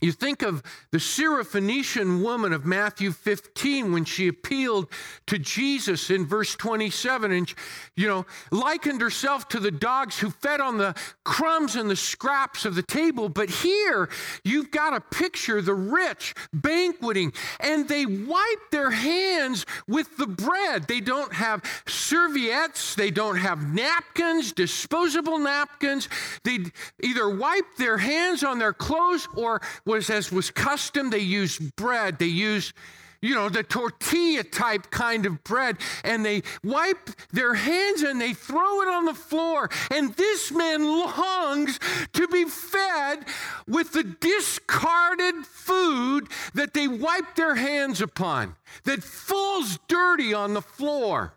you 0.00 0.10
think 0.12 0.42
of 0.42 0.62
the 0.90 0.98
Syrophoenician 0.98 2.20
woman 2.20 2.52
of 2.52 2.66
Matthew 2.66 3.12
15 3.12 3.92
when 3.92 4.04
she 4.04 4.26
appealed 4.26 4.88
to 5.28 5.38
Jesus 5.38 6.10
in 6.10 6.26
verse 6.26 6.56
27 6.56 7.30
and, 7.30 7.54
you 7.96 8.08
know, 8.08 8.26
likened 8.50 9.00
herself 9.00 9.48
to 9.48 9.60
the 9.60 9.70
dogs 9.70 10.18
who 10.18 10.30
fed 10.30 10.60
on 10.60 10.78
the 10.78 10.94
crumbs 11.24 11.76
and 11.76 11.88
the 11.88 11.96
scraps 11.96 12.64
of 12.64 12.74
the 12.74 12.82
table. 12.82 13.28
But 13.28 13.48
here 13.48 14.10
you've 14.42 14.72
got 14.72 14.94
a 14.94 15.00
picture 15.00 15.62
the 15.62 15.74
rich 15.74 16.34
banqueting 16.52 17.32
and 17.60 17.88
they 17.88 18.04
wipe 18.04 18.70
their 18.72 18.90
hands 18.90 19.64
with 19.86 20.16
the 20.16 20.26
bread. 20.26 20.88
They 20.88 21.00
don't 21.00 21.32
have 21.32 21.62
serviettes, 21.86 22.96
they 22.96 23.12
don't 23.12 23.36
have 23.36 23.72
napkins, 23.72 24.52
disposable 24.52 25.38
napkins. 25.38 26.08
They 26.42 26.58
either 27.00 27.28
wipe 27.28 27.76
their 27.78 27.96
hands 27.96 28.42
on 28.42 28.58
their 28.58 28.72
clothes 28.72 29.28
or 29.36 29.62
was 29.86 30.10
as 30.10 30.32
was 30.32 30.50
custom, 30.50 31.10
they 31.10 31.18
used 31.18 31.76
bread. 31.76 32.18
They 32.18 32.26
used, 32.26 32.72
you 33.20 33.34
know, 33.34 33.48
the 33.48 33.62
tortilla 33.62 34.44
type 34.44 34.90
kind 34.90 35.26
of 35.26 35.42
bread, 35.44 35.78
and 36.04 36.24
they 36.24 36.42
wipe 36.62 37.10
their 37.32 37.54
hands 37.54 38.02
and 38.02 38.20
they 38.20 38.34
throw 38.34 38.82
it 38.82 38.88
on 38.88 39.04
the 39.04 39.14
floor. 39.14 39.70
And 39.90 40.14
this 40.14 40.52
man 40.52 40.84
longs 40.84 41.78
to 42.12 42.28
be 42.28 42.44
fed 42.44 43.26
with 43.66 43.92
the 43.92 44.04
discarded 44.04 45.46
food 45.46 46.28
that 46.54 46.74
they 46.74 46.88
wipe 46.88 47.34
their 47.34 47.54
hands 47.54 48.00
upon, 48.00 48.56
that 48.84 49.02
falls 49.02 49.78
dirty 49.88 50.34
on 50.34 50.54
the 50.54 50.62
floor. 50.62 51.34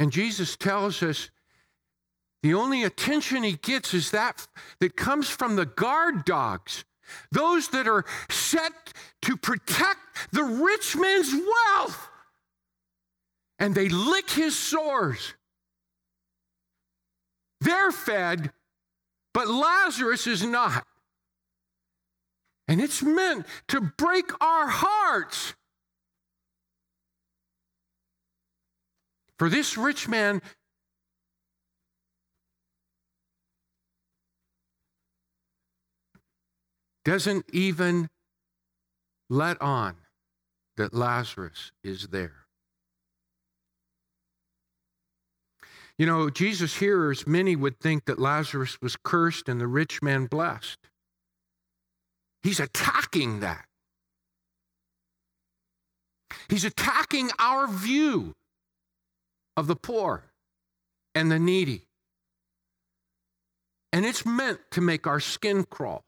And 0.00 0.10
Jesus 0.10 0.56
tells 0.56 1.02
us 1.02 1.30
the 2.42 2.54
only 2.54 2.84
attention 2.84 3.42
he 3.42 3.52
gets 3.52 3.92
is 3.92 4.10
that 4.12 4.48
that 4.80 4.96
comes 4.96 5.28
from 5.28 5.56
the 5.56 5.66
guard 5.66 6.24
dogs, 6.24 6.86
those 7.30 7.68
that 7.68 7.86
are 7.86 8.06
set 8.30 8.72
to 9.22 9.36
protect 9.36 9.98
the 10.32 10.42
rich 10.42 10.96
man's 10.96 11.34
wealth. 11.34 12.08
And 13.58 13.74
they 13.74 13.90
lick 13.90 14.30
his 14.30 14.56
sores. 14.58 15.34
They're 17.60 17.92
fed, 17.92 18.52
but 19.34 19.48
Lazarus 19.48 20.26
is 20.26 20.42
not. 20.42 20.86
And 22.66 22.80
it's 22.80 23.02
meant 23.02 23.44
to 23.68 23.82
break 23.82 24.30
our 24.42 24.66
hearts. 24.66 25.54
For 29.40 29.48
this 29.48 29.78
rich 29.78 30.06
man 30.06 30.42
doesn't 37.06 37.46
even 37.50 38.08
let 39.30 39.58
on 39.62 39.96
that 40.76 40.92
Lazarus 40.92 41.72
is 41.82 42.08
there. 42.08 42.44
You 45.96 46.04
know, 46.04 46.28
Jesus' 46.28 46.76
hearers, 46.76 47.26
many 47.26 47.56
would 47.56 47.80
think 47.80 48.04
that 48.04 48.18
Lazarus 48.18 48.76
was 48.82 48.94
cursed 49.02 49.48
and 49.48 49.58
the 49.58 49.66
rich 49.66 50.02
man 50.02 50.26
blessed. 50.26 50.80
He's 52.42 52.60
attacking 52.60 53.40
that. 53.40 53.64
He's 56.50 56.66
attacking 56.66 57.30
our 57.38 57.66
view 57.66 58.34
of 59.60 59.66
the 59.66 59.76
poor 59.76 60.24
and 61.14 61.30
the 61.30 61.38
needy. 61.38 61.86
And 63.92 64.06
it's 64.06 64.24
meant 64.24 64.58
to 64.70 64.80
make 64.80 65.06
our 65.06 65.20
skin 65.20 65.64
crawl. 65.64 66.04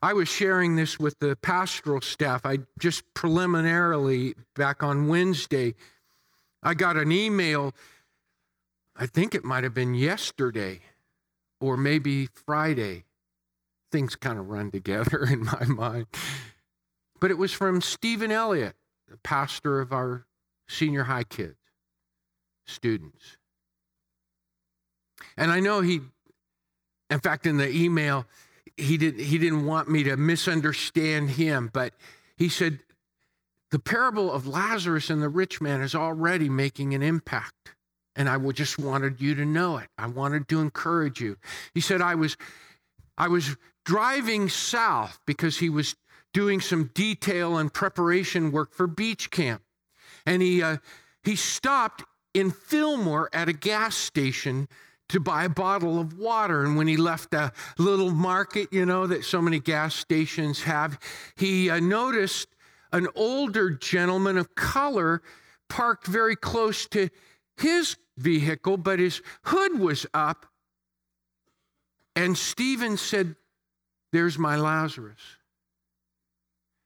I 0.00 0.12
was 0.12 0.28
sharing 0.28 0.76
this 0.76 1.00
with 1.00 1.18
the 1.18 1.34
pastoral 1.34 2.00
staff. 2.00 2.46
I 2.46 2.58
just 2.78 3.02
preliminarily, 3.14 4.34
back 4.54 4.82
on 4.82 5.08
Wednesday, 5.08 5.74
I 6.62 6.74
got 6.74 6.96
an 6.96 7.10
email. 7.10 7.74
I 8.94 9.06
think 9.06 9.34
it 9.34 9.44
might 9.44 9.64
have 9.64 9.74
been 9.74 9.94
yesterday 9.94 10.80
or 11.60 11.76
maybe 11.76 12.26
Friday. 12.26 13.04
Things 13.90 14.14
kind 14.14 14.38
of 14.38 14.48
run 14.48 14.70
together 14.70 15.24
in 15.30 15.44
my 15.44 15.64
mind. 15.64 16.06
But 17.20 17.32
it 17.32 17.38
was 17.38 17.52
from 17.52 17.80
Stephen 17.80 18.30
Elliott, 18.30 18.76
the 19.08 19.16
pastor 19.16 19.80
of 19.80 19.92
our 19.92 20.26
senior 20.68 21.04
high 21.04 21.24
kids, 21.24 21.58
students. 22.66 23.36
And 25.36 25.50
I 25.50 25.60
know 25.60 25.80
he, 25.80 26.00
in 27.10 27.20
fact, 27.20 27.46
in 27.46 27.56
the 27.56 27.68
email, 27.68 28.26
he 28.76 28.96
didn't 28.96 29.20
he 29.20 29.38
didn't 29.38 29.66
want 29.66 29.88
me 29.88 30.02
to 30.04 30.16
misunderstand 30.16 31.30
him, 31.30 31.70
but 31.72 31.94
he 32.36 32.48
said 32.48 32.80
the 33.70 33.78
parable 33.78 34.30
of 34.30 34.46
Lazarus 34.46 35.10
and 35.10 35.22
the 35.22 35.28
rich 35.28 35.60
man 35.60 35.80
is 35.80 35.94
already 35.94 36.48
making 36.48 36.94
an 36.94 37.02
impact. 37.02 37.74
And 38.16 38.28
I 38.28 38.38
just 38.52 38.78
wanted 38.78 39.20
you 39.20 39.34
to 39.34 39.44
know 39.44 39.78
it. 39.78 39.88
I 39.98 40.06
wanted 40.06 40.46
to 40.48 40.60
encourage 40.60 41.20
you. 41.20 41.36
He 41.72 41.80
said 41.80 42.00
I 42.00 42.14
was 42.14 42.36
I 43.18 43.28
was 43.28 43.56
driving 43.84 44.48
south 44.48 45.18
because 45.26 45.58
he 45.58 45.68
was 45.68 45.96
doing 46.32 46.60
some 46.60 46.90
detail 46.94 47.58
and 47.58 47.72
preparation 47.72 48.52
work 48.52 48.72
for 48.72 48.86
beach 48.86 49.30
camp. 49.30 49.62
And 50.26 50.42
he 50.42 50.62
uh, 50.62 50.78
he 51.22 51.36
stopped 51.36 52.04
in 52.34 52.50
Fillmore 52.50 53.30
at 53.32 53.48
a 53.48 53.52
gas 53.52 53.96
station 53.96 54.68
to 55.08 55.20
buy 55.20 55.44
a 55.44 55.48
bottle 55.48 56.00
of 56.00 56.18
water. 56.18 56.64
And 56.64 56.76
when 56.76 56.86
he 56.86 56.96
left 56.96 57.34
a 57.34 57.52
little 57.78 58.10
market, 58.10 58.72
you 58.72 58.86
know, 58.86 59.06
that 59.06 59.24
so 59.24 59.40
many 59.40 59.60
gas 59.60 59.94
stations 59.94 60.62
have, 60.62 60.98
he 61.36 61.70
uh, 61.70 61.78
noticed 61.80 62.48
an 62.92 63.08
older 63.14 63.70
gentleman 63.70 64.38
of 64.38 64.54
color 64.54 65.22
parked 65.68 66.06
very 66.06 66.36
close 66.36 66.86
to 66.88 67.08
his 67.56 67.96
vehicle, 68.16 68.76
but 68.76 68.98
his 68.98 69.20
hood 69.44 69.78
was 69.78 70.06
up. 70.14 70.46
And 72.16 72.36
Stephen 72.38 72.96
said, 72.96 73.36
There's 74.12 74.38
my 74.38 74.56
Lazarus. 74.56 75.20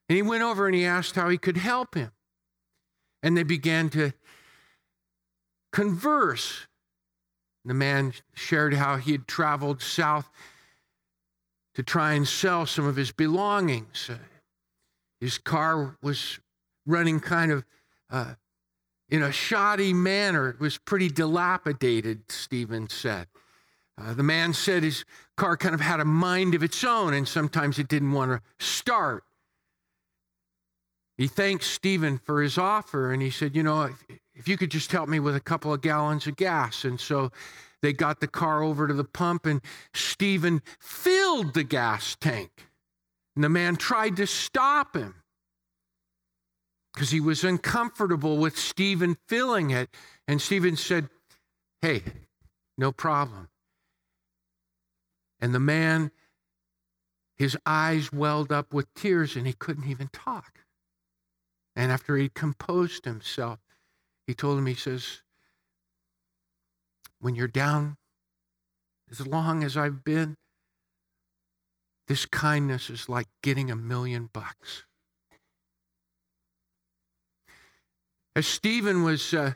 And 0.07 0.15
he 0.15 0.23
went 0.23 0.43
over 0.43 0.65
and 0.65 0.75
he 0.75 0.85
asked 0.85 1.15
how 1.15 1.29
he 1.29 1.37
could 1.37 1.57
help 1.57 1.93
him. 1.93 2.11
And 3.21 3.35
they 3.35 3.43
began 3.43 3.89
to 3.89 4.13
converse. 5.71 6.67
The 7.65 7.73
man 7.73 8.13
shared 8.33 8.73
how 8.73 8.97
he 8.97 9.11
had 9.11 9.27
traveled 9.27 9.81
south 9.81 10.29
to 11.75 11.83
try 11.83 12.13
and 12.13 12.27
sell 12.27 12.65
some 12.65 12.85
of 12.85 12.95
his 12.95 13.11
belongings. 13.11 14.09
His 15.19 15.37
car 15.37 15.97
was 16.01 16.39
running 16.85 17.19
kind 17.19 17.51
of 17.51 17.65
uh, 18.09 18.35
in 19.09 19.21
a 19.21 19.31
shoddy 19.31 19.93
manner. 19.93 20.49
It 20.49 20.59
was 20.59 20.77
pretty 20.77 21.09
dilapidated, 21.09 22.31
Stephen 22.31 22.89
said. 22.89 23.27
Uh, 23.97 24.13
the 24.13 24.23
man 24.23 24.53
said 24.53 24.83
his 24.83 25.03
car 25.35 25.57
kind 25.57 25.75
of 25.75 25.81
had 25.81 25.99
a 25.99 26.05
mind 26.05 26.55
of 26.55 26.63
its 26.63 26.83
own, 26.83 27.13
and 27.13 27.27
sometimes 27.27 27.77
it 27.79 27.87
didn't 27.87 28.13
want 28.13 28.31
to 28.31 28.65
start. 28.65 29.23
He 31.19 31.27
thanked 31.27 31.65
Stephen 31.65 32.17
for 32.17 32.41
his 32.41 32.57
offer, 32.57 33.11
and 33.11 33.21
he 33.21 33.29
said, 33.29 33.53
You 33.53 33.61
know, 33.61 33.83
if, 33.83 34.05
if 34.35 34.47
you 34.47 34.55
could 34.55 34.71
just 34.71 34.89
help 34.89 35.09
me 35.09 35.19
with 35.19 35.35
a 35.35 35.41
couple 35.41 35.73
of 35.73 35.81
gallons 35.81 36.25
of 36.27 36.37
gas. 36.37 36.85
And 36.85 36.97
so 36.97 37.29
they 37.81 37.91
got 37.91 38.21
the 38.21 38.27
car 38.27 38.63
over 38.63 38.87
to 38.87 38.93
the 38.93 39.03
pump, 39.03 39.45
and 39.45 39.59
Stephen 39.93 40.61
filled 40.79 41.55
the 41.55 41.65
gas 41.65 42.15
tank. 42.21 42.51
And 43.35 43.43
the 43.43 43.49
man 43.49 43.75
tried 43.75 44.15
to 44.15 44.25
stop 44.25 44.95
him 44.95 45.15
because 46.93 47.11
he 47.11 47.19
was 47.19 47.43
uncomfortable 47.43 48.37
with 48.37 48.57
Stephen 48.57 49.17
filling 49.27 49.71
it. 49.71 49.89
And 50.25 50.41
Stephen 50.41 50.77
said, 50.77 51.09
Hey, 51.81 52.01
no 52.77 52.93
problem. 52.93 53.49
And 55.41 55.53
the 55.53 55.59
man, 55.59 56.11
his 57.35 57.57
eyes 57.65 58.09
welled 58.13 58.53
up 58.53 58.73
with 58.73 58.93
tears 58.93 59.35
and 59.35 59.45
he 59.45 59.51
couldn't 59.51 59.89
even 59.89 60.07
talk. 60.13 60.59
And 61.79 61.93
after 61.93 62.17
he 62.17 62.27
composed 62.27 63.05
himself, 63.05 63.59
he 64.27 64.33
told 64.33 64.59
him, 64.59 64.65
he 64.65 64.73
says, 64.73 65.21
when 67.21 67.35
you're 67.35 67.47
down, 67.47 67.95
as 69.09 69.25
long 69.25 69.63
as 69.63 69.77
I've 69.77 70.03
been, 70.03 70.35
this 72.09 72.25
kindness 72.25 72.89
is 72.89 73.07
like 73.07 73.27
getting 73.41 73.71
a 73.71 73.77
million 73.77 74.29
bucks. 74.33 74.83
As 78.35 78.45
Stephen 78.45 79.03
was 79.03 79.33
uh, 79.33 79.53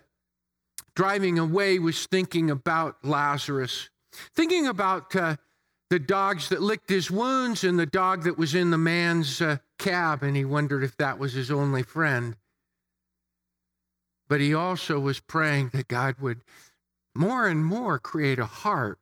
driving 0.95 1.37
away, 1.37 1.77
was 1.77 2.05
thinking 2.05 2.49
about 2.49 3.03
Lazarus, 3.03 3.89
thinking 4.33 4.65
about 4.65 5.13
uh, 5.13 5.35
the 5.89 5.99
dogs 5.99 6.47
that 6.47 6.61
licked 6.61 6.89
his 6.89 7.11
wounds 7.11 7.65
and 7.65 7.77
the 7.77 7.85
dog 7.85 8.23
that 8.23 8.37
was 8.37 8.55
in 8.55 8.71
the 8.71 8.77
man's 8.77 9.41
uh, 9.41 9.57
cab, 9.83 10.23
and 10.23 10.35
he 10.35 10.45
wondered 10.45 10.83
if 10.83 10.95
that 10.97 11.19
was 11.19 11.33
his 11.33 11.51
only 11.51 11.83
friend. 11.83 12.35
But 14.29 14.39
he 14.39 14.53
also 14.53 14.99
was 14.99 15.19
praying 15.19 15.69
that 15.73 15.87
God 15.87 16.15
would 16.19 16.41
more 17.13 17.47
and 17.47 17.65
more 17.65 17.99
create 17.99 18.39
a 18.39 18.45
heart 18.45 18.99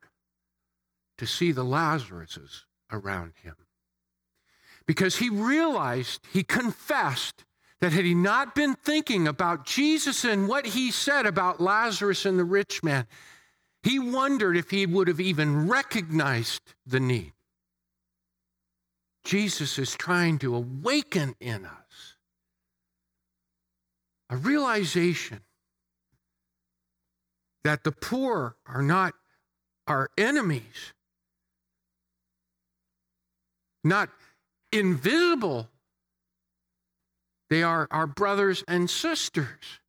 to 1.17 1.27
see 1.27 1.51
the 1.51 1.63
Lazaruses 1.63 2.63
around 2.91 3.33
him. 3.43 3.55
Because 4.87 5.17
he 5.17 5.29
realized, 5.29 6.21
he 6.33 6.43
confessed 6.43 7.45
that 7.79 7.93
had 7.93 8.03
he 8.03 8.15
not 8.15 8.55
been 8.55 8.73
thinking 8.75 9.27
about 9.27 9.65
Jesus 9.65 10.25
and 10.25 10.47
what 10.47 10.65
he 10.65 10.91
said 10.91 11.25
about 11.25 11.61
Lazarus 11.61 12.25
and 12.25 12.37
the 12.37 12.43
rich 12.43 12.83
man, 12.83 13.05
he 13.83 13.99
wondered 13.99 14.57
if 14.57 14.71
he 14.71 14.85
would 14.85 15.07
have 15.07 15.19
even 15.19 15.67
recognized 15.67 16.61
the 16.85 16.99
need. 16.99 17.33
Jesus 19.23 19.77
is 19.77 19.95
trying 19.95 20.39
to 20.39 20.55
awaken 20.55 21.35
in 21.39 21.65
us 21.65 22.15
a 24.31 24.37
realization 24.37 25.41
that 27.63 27.83
the 27.83 27.91
poor 27.91 28.55
are 28.65 28.81
not 28.81 29.13
our 29.87 30.09
enemies, 30.17 30.93
not 33.83 34.09
invisible. 34.71 35.69
They 37.49 37.61
are 37.61 37.87
our 37.91 38.07
brothers 38.07 38.63
and 38.67 38.89
sisters. 38.89 39.81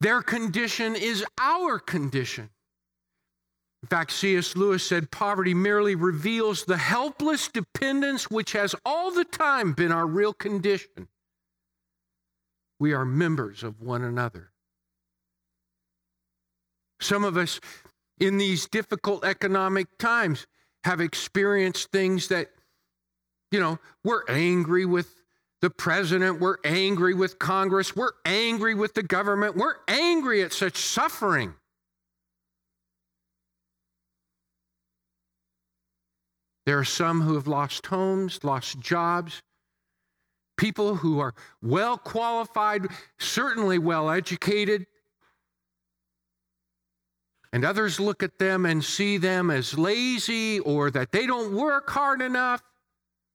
Their 0.00 0.20
condition 0.20 0.94
is 0.94 1.24
our 1.40 1.78
condition. 1.78 2.50
In 3.82 3.88
fact, 3.88 4.12
C.S. 4.12 4.56
Lewis 4.56 4.86
said 4.86 5.10
poverty 5.10 5.54
merely 5.54 5.94
reveals 5.94 6.64
the 6.64 6.78
helpless 6.78 7.48
dependence 7.48 8.30
which 8.30 8.52
has 8.52 8.74
all 8.84 9.12
the 9.12 9.24
time 9.24 9.72
been 9.72 9.92
our 9.92 10.06
real 10.06 10.32
condition. 10.32 11.08
We 12.80 12.92
are 12.92 13.04
members 13.04 13.62
of 13.62 13.80
one 13.80 14.02
another 14.04 14.50
Some 17.00 17.24
of 17.24 17.36
us 17.36 17.60
in 18.20 18.38
these 18.38 18.66
difficult 18.66 19.24
economic 19.24 19.98
times 19.98 20.46
have 20.84 21.00
experienced 21.00 21.90
things 21.92 22.28
that, 22.28 22.48
you 23.52 23.60
know, 23.60 23.78
we're 24.04 24.24
angry 24.28 24.84
with 24.84 25.22
the 25.60 25.70
president, 25.70 26.40
we're 26.40 26.58
angry 26.64 27.14
with 27.14 27.38
Congress, 27.38 27.94
we're 27.96 28.12
angry 28.24 28.74
with 28.74 28.94
the 28.94 29.02
government, 29.02 29.56
we're 29.56 29.76
angry 29.88 30.42
at 30.42 30.52
such 30.52 30.78
suffering. 30.78 31.54
There 36.68 36.78
are 36.78 36.84
some 36.84 37.22
who 37.22 37.32
have 37.36 37.46
lost 37.46 37.86
homes, 37.86 38.44
lost 38.44 38.78
jobs, 38.78 39.40
people 40.58 40.96
who 40.96 41.18
are 41.18 41.32
well 41.62 41.96
qualified, 41.96 42.88
certainly 43.18 43.78
well 43.78 44.10
educated. 44.10 44.84
And 47.54 47.64
others 47.64 47.98
look 47.98 48.22
at 48.22 48.38
them 48.38 48.66
and 48.66 48.84
see 48.84 49.16
them 49.16 49.50
as 49.50 49.78
lazy 49.78 50.60
or 50.60 50.90
that 50.90 51.10
they 51.10 51.26
don't 51.26 51.54
work 51.54 51.88
hard 51.88 52.20
enough. 52.20 52.62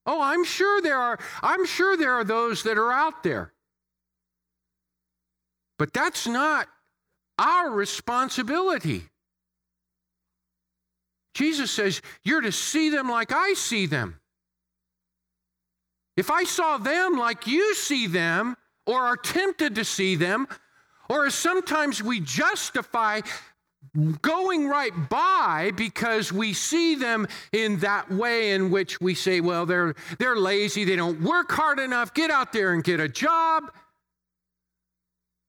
Oh, 0.06 0.22
I'm 0.22 0.44
sure 0.44 0.80
there 0.80 1.00
are 1.00 1.18
I'm 1.42 1.66
sure 1.66 1.96
there 1.96 2.12
are 2.12 2.22
those 2.22 2.62
that 2.62 2.78
are 2.78 2.92
out 2.92 3.24
there. 3.24 3.52
But 5.76 5.92
that's 5.92 6.28
not 6.28 6.68
our 7.36 7.72
responsibility. 7.72 9.08
Jesus 11.34 11.70
says, 11.70 12.00
You're 12.22 12.40
to 12.40 12.52
see 12.52 12.88
them 12.88 13.08
like 13.08 13.32
I 13.32 13.54
see 13.54 13.86
them. 13.86 14.20
If 16.16 16.30
I 16.30 16.44
saw 16.44 16.78
them 16.78 17.18
like 17.18 17.46
you 17.46 17.74
see 17.74 18.06
them, 18.06 18.56
or 18.86 19.00
are 19.00 19.16
tempted 19.16 19.74
to 19.74 19.84
see 19.84 20.14
them, 20.14 20.46
or 21.08 21.26
as 21.26 21.34
sometimes 21.34 22.02
we 22.02 22.20
justify 22.20 23.20
going 24.22 24.68
right 24.68 24.92
by 25.08 25.72
because 25.76 26.32
we 26.32 26.52
see 26.52 26.94
them 26.94 27.26
in 27.52 27.78
that 27.80 28.10
way 28.10 28.52
in 28.52 28.70
which 28.70 29.00
we 29.00 29.14
say, 29.14 29.40
well, 29.40 29.66
they're, 29.66 29.94
they're 30.18 30.36
lazy, 30.36 30.84
they 30.84 30.96
don't 30.96 31.20
work 31.20 31.50
hard 31.52 31.78
enough, 31.78 32.14
get 32.14 32.30
out 32.30 32.52
there 32.52 32.72
and 32.72 32.82
get 32.82 33.00
a 33.00 33.08
job. 33.08 33.70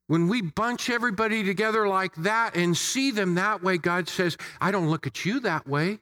When 0.08 0.28
we 0.28 0.42
bunch 0.42 0.90
everybody 0.90 1.44
together 1.44 1.88
like 1.88 2.14
that 2.16 2.56
and 2.56 2.78
see 2.78 3.12
them 3.12 3.36
that 3.36 3.64
way, 3.64 3.78
God 3.78 4.08
says, 4.08 4.38
I 4.62 4.72
don't 4.72 4.90
look 4.90 5.08
at 5.08 5.26
you 5.26 5.40
that 5.42 5.68
way. 5.68 6.00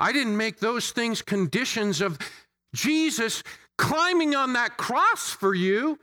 I 0.00 0.12
didn't 0.12 0.36
make 0.36 0.58
those 0.58 0.90
things 0.90 1.22
conditions 1.22 2.00
of 2.00 2.18
Jesus 2.74 3.42
climbing 3.76 4.34
on 4.34 4.54
that 4.54 4.76
cross 4.76 5.30
for 5.30 5.54
you. 5.54 5.98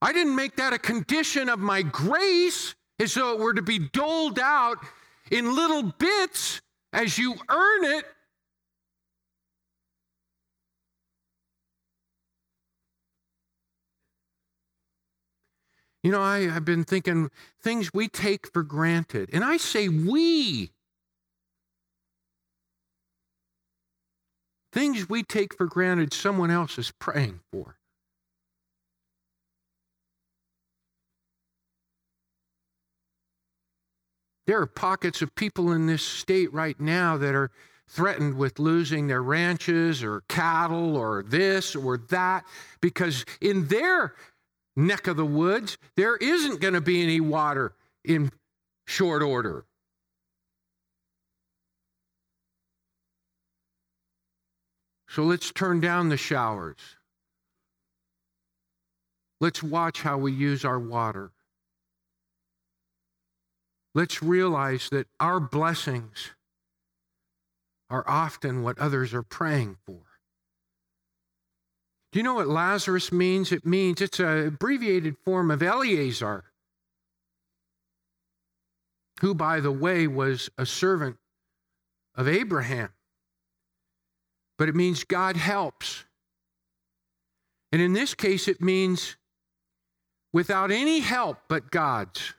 I 0.00 0.12
didn't 0.12 0.34
make 0.34 0.56
that 0.56 0.72
a 0.72 0.78
condition 0.78 1.48
of 1.48 1.60
my 1.60 1.82
grace 1.82 2.74
as 2.98 3.14
though 3.14 3.34
it 3.34 3.38
were 3.38 3.54
to 3.54 3.62
be 3.62 3.78
doled 3.78 4.38
out 4.38 4.78
in 5.30 5.54
little 5.54 5.82
bits 5.82 6.60
as 6.92 7.18
you 7.18 7.36
earn 7.48 7.84
it. 7.84 8.04
You 16.02 16.10
know, 16.10 16.20
I, 16.20 16.48
have 16.48 16.64
been 16.64 16.84
thinking 16.84 17.30
things 17.60 17.90
we 17.94 18.08
take 18.08 18.52
for 18.52 18.62
granted. 18.62 19.30
And 19.32 19.44
I 19.44 19.56
say 19.56 19.88
we. 19.88 20.72
Things 24.72 25.08
we 25.08 25.22
take 25.22 25.56
for 25.56 25.66
granted, 25.66 26.12
someone 26.12 26.50
else 26.50 26.78
is 26.78 26.92
praying 26.98 27.40
for. 27.52 27.76
There 34.46 34.60
are 34.60 34.66
pockets 34.66 35.22
of 35.22 35.34
people 35.36 35.70
in 35.70 35.86
this 35.86 36.02
state 36.02 36.52
right 36.52 36.78
now 36.80 37.16
that 37.16 37.34
are 37.34 37.50
threatened 37.86 38.34
with 38.36 38.58
losing 38.58 39.06
their 39.06 39.22
ranches 39.22 40.02
or 40.02 40.22
cattle 40.28 40.96
or 40.96 41.22
this 41.22 41.76
or 41.76 41.98
that 42.08 42.44
because 42.80 43.24
in 43.40 43.68
their 43.68 44.14
neck 44.76 45.06
of 45.06 45.16
the 45.16 45.24
woods, 45.24 45.78
there 45.96 46.16
isn't 46.16 46.60
going 46.60 46.74
to 46.74 46.80
be 46.80 47.02
any 47.02 47.20
water 47.20 47.74
in 48.04 48.30
short 48.86 49.22
order. 49.22 49.64
So 55.08 55.24
let's 55.24 55.52
turn 55.52 55.80
down 55.80 56.08
the 56.08 56.16
showers. 56.16 56.78
Let's 59.40 59.62
watch 59.62 60.02
how 60.02 60.18
we 60.18 60.32
use 60.32 60.64
our 60.64 60.78
water. 60.78 61.32
Let's 63.94 64.22
realize 64.22 64.88
that 64.90 65.06
our 65.20 65.38
blessings 65.38 66.30
are 67.90 68.04
often 68.06 68.62
what 68.62 68.78
others 68.78 69.12
are 69.12 69.22
praying 69.22 69.76
for. 69.84 70.11
Do 72.12 72.18
you 72.18 72.22
know 72.22 72.34
what 72.34 72.48
Lazarus 72.48 73.10
means? 73.10 73.52
It 73.52 73.64
means 73.64 74.02
it's 74.02 74.20
an 74.20 74.46
abbreviated 74.46 75.16
form 75.24 75.50
of 75.50 75.62
Eleazar, 75.62 76.44
who, 79.22 79.34
by 79.34 79.60
the 79.60 79.72
way, 79.72 80.06
was 80.06 80.50
a 80.58 80.66
servant 80.66 81.16
of 82.14 82.28
Abraham. 82.28 82.90
But 84.58 84.68
it 84.68 84.74
means 84.74 85.04
God 85.04 85.38
helps. 85.38 86.04
And 87.72 87.80
in 87.80 87.94
this 87.94 88.12
case, 88.12 88.46
it 88.46 88.60
means 88.60 89.16
without 90.34 90.70
any 90.70 91.00
help 91.00 91.38
but 91.48 91.70
God's. 91.70 92.34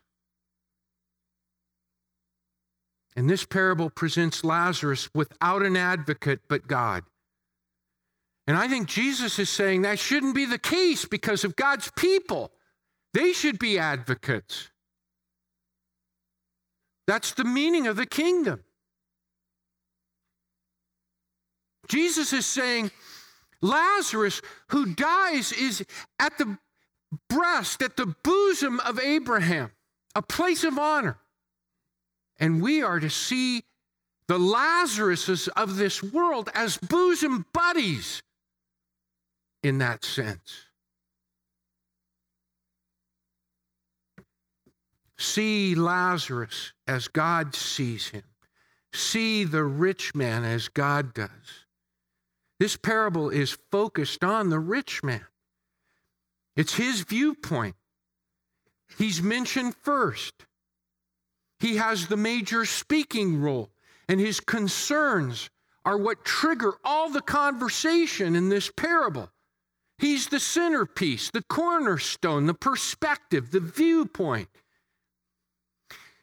And 3.15 3.27
this 3.27 3.43
parable 3.43 3.89
presents 3.89 4.43
Lazarus 4.43 5.09
without 5.15 5.63
an 5.63 5.75
advocate 5.75 6.41
but 6.47 6.67
God. 6.67 7.03
And 8.45 8.57
I 8.57 8.67
think 8.67 8.87
Jesus 8.87 9.39
is 9.39 9.49
saying 9.49 9.83
that 9.83 9.99
shouldn't 9.99 10.35
be 10.35 10.45
the 10.45 10.59
case 10.59 11.05
because 11.05 11.43
of 11.43 11.55
God's 11.55 11.89
people. 11.95 12.51
They 13.13 13.31
should 13.31 13.57
be 13.57 13.79
advocates. 13.79 14.69
That's 17.07 17.33
the 17.33 17.45
meaning 17.45 17.87
of 17.87 17.95
the 17.95 18.05
kingdom. 18.05 18.63
Jesus 21.87 22.33
is 22.33 22.45
saying 22.45 22.91
Lazarus, 23.61 24.41
who 24.69 24.93
dies, 24.93 25.51
is 25.51 25.85
at 26.19 26.37
the 26.37 26.57
breast, 27.29 27.81
at 27.81 27.97
the 27.97 28.15
bosom 28.23 28.79
of 28.81 28.99
Abraham, 28.99 29.71
a 30.15 30.21
place 30.21 30.63
of 30.63 30.77
honor. 30.77 31.17
And 32.39 32.61
we 32.61 32.81
are 32.81 32.99
to 32.99 33.09
see 33.09 33.63
the 34.27 34.39
Lazaruses 34.39 35.49
of 35.49 35.75
this 35.75 36.01
world 36.01 36.49
as 36.53 36.77
bosom 36.77 37.45
buddies 37.53 38.21
in 39.63 39.79
that 39.79 40.03
sense. 40.03 40.67
See 45.17 45.73
Lazarus 45.73 46.73
as 46.85 47.07
God 47.07 47.55
sees 47.55 48.09
him. 48.09 48.23
See 48.91 49.45
the 49.45 49.63
rich 49.63 50.13
man 50.13 50.43
as 50.43 50.67
God 50.67 51.13
does. 51.13 51.65
This 52.59 52.75
parable 52.75 53.29
is 53.29 53.57
focused 53.71 54.23
on 54.23 54.49
the 54.49 54.59
rich 54.59 55.01
man. 55.03 55.25
It's 56.55 56.75
his 56.75 57.01
viewpoint. 57.01 57.75
He's 58.97 59.23
mentioned 59.23 59.75
first. 59.81 60.45
He 61.59 61.77
has 61.77 62.07
the 62.07 62.17
major 62.17 62.65
speaking 62.65 63.41
role, 63.41 63.71
and 64.07 64.19
his 64.19 64.39
concerns 64.39 65.49
are 65.85 65.97
what 65.97 66.25
trigger 66.25 66.73
all 66.83 67.09
the 67.09 67.21
conversation 67.21 68.35
in 68.35 68.49
this 68.49 68.69
parable. 68.69 69.31
He's 70.03 70.27
the 70.27 70.41
centerpiece, 70.41 71.31
the 71.31 71.43
cornerstone, 71.43 72.45
the 72.45 72.53
perspective, 72.53 73.51
the 73.51 73.61
viewpoint. 73.61 74.49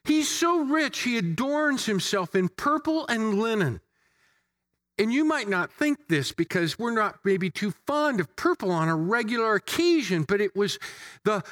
He's 0.05 0.29
so 0.29 0.61
rich, 0.65 0.99
he 0.99 1.17
adorns 1.17 1.87
himself 1.87 2.35
in 2.35 2.51
purple 2.51 3.07
and 3.09 3.41
linen. 3.41 3.81
And 4.99 5.11
you 5.11 5.25
might 5.25 5.49
not 5.49 5.73
think 5.73 6.09
this 6.11 6.31
because 6.31 6.79
we're 6.79 6.91
not 6.91 7.21
maybe 7.25 7.49
too 7.49 7.73
fond 7.87 8.21
of 8.21 8.37
purple 8.37 8.71
on 8.71 8.91
a 8.91 8.95
regular 8.95 9.55
occasion, 9.55 10.25
but 10.25 10.43
it 10.43 10.55
was 10.55 10.79
the, 11.25 11.43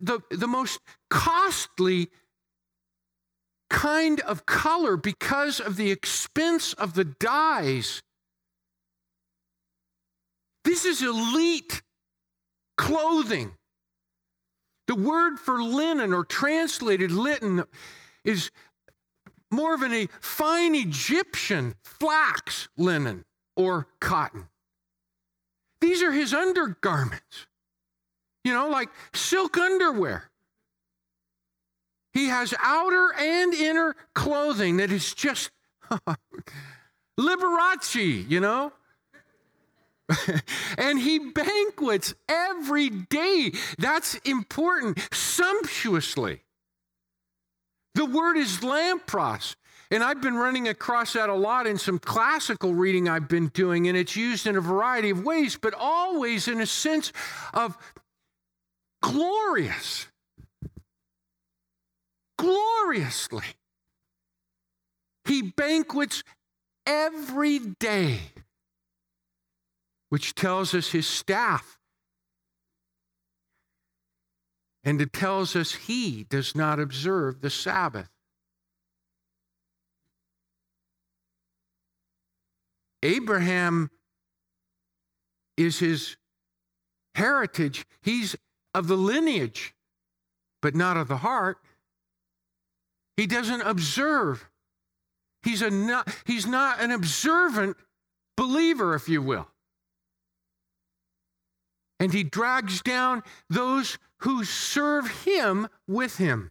the, 0.00 0.18
the 0.32 0.48
most 0.48 0.80
costly 1.08 2.08
kind 3.70 4.18
of 4.22 4.44
color 4.44 4.96
because 4.96 5.60
of 5.60 5.76
the 5.76 5.92
expense 5.92 6.72
of 6.72 6.94
the 6.94 7.04
dyes 7.04 8.02
this 10.64 10.84
is 10.84 11.02
elite 11.02 11.82
clothing. 12.76 13.52
The 14.86 14.94
word 14.94 15.38
for 15.38 15.62
linen 15.62 16.12
or 16.12 16.24
translated 16.24 17.10
linen 17.10 17.64
is 18.24 18.50
more 19.50 19.74
of 19.74 19.82
a 19.82 20.08
fine 20.20 20.74
Egyptian 20.74 21.74
flax 21.82 22.68
linen 22.76 23.24
or 23.56 23.86
cotton. 24.00 24.48
These 25.80 26.02
are 26.02 26.12
his 26.12 26.34
undergarments. 26.34 27.46
you 28.42 28.52
know, 28.52 28.68
like 28.68 28.90
silk 29.14 29.56
underwear. 29.56 30.30
He 32.12 32.26
has 32.26 32.54
outer 32.62 33.12
and 33.18 33.54
inner 33.54 33.96
clothing 34.14 34.76
that 34.76 34.92
is 34.92 35.14
just 35.14 35.50
Liberace, 37.20 38.28
you 38.30 38.40
know? 38.40 38.72
and 40.78 40.98
he 40.98 41.18
banquets 41.18 42.14
every 42.28 42.90
day. 42.90 43.52
That's 43.78 44.16
important, 44.16 44.98
sumptuously. 45.12 46.42
The 47.94 48.04
word 48.04 48.36
is 48.36 48.58
lampros. 48.58 49.56
And 49.90 50.02
I've 50.02 50.20
been 50.20 50.34
running 50.34 50.66
across 50.66 51.12
that 51.12 51.28
a 51.28 51.34
lot 51.34 51.66
in 51.66 51.78
some 51.78 51.98
classical 51.98 52.74
reading 52.74 53.08
I've 53.08 53.28
been 53.28 53.48
doing, 53.48 53.86
and 53.86 53.96
it's 53.96 54.16
used 54.16 54.46
in 54.46 54.56
a 54.56 54.60
variety 54.60 55.10
of 55.10 55.22
ways, 55.24 55.56
but 55.60 55.74
always 55.74 56.48
in 56.48 56.60
a 56.60 56.66
sense 56.66 57.12
of 57.52 57.76
glorious. 59.02 60.08
Gloriously. 62.38 63.44
He 65.26 65.42
banquets 65.42 66.24
every 66.86 67.58
day, 67.58 68.20
which 70.14 70.36
tells 70.36 70.72
us 70.74 70.92
his 70.92 71.08
staff. 71.08 71.76
And 74.84 75.00
it 75.00 75.12
tells 75.12 75.56
us 75.56 75.72
he 75.72 76.22
does 76.30 76.54
not 76.54 76.78
observe 76.78 77.40
the 77.40 77.50
Sabbath. 77.50 78.08
Abraham 83.02 83.90
is 85.56 85.80
his 85.80 86.16
heritage. 87.16 87.84
He's 88.00 88.36
of 88.72 88.86
the 88.86 88.96
lineage, 88.96 89.74
but 90.62 90.76
not 90.76 90.96
of 90.96 91.08
the 91.08 91.16
heart. 91.16 91.56
He 93.16 93.26
doesn't 93.26 93.62
observe. 93.62 94.48
He's, 95.42 95.60
a 95.60 95.70
not, 95.70 96.16
he's 96.24 96.46
not 96.46 96.80
an 96.80 96.92
observant 96.92 97.76
believer, 98.36 98.94
if 98.94 99.08
you 99.08 99.20
will. 99.20 99.48
And 102.00 102.12
he 102.12 102.24
drags 102.24 102.82
down 102.82 103.22
those 103.48 103.98
who 104.18 104.44
serve 104.44 105.24
him 105.24 105.68
with 105.86 106.16
him. 106.16 106.50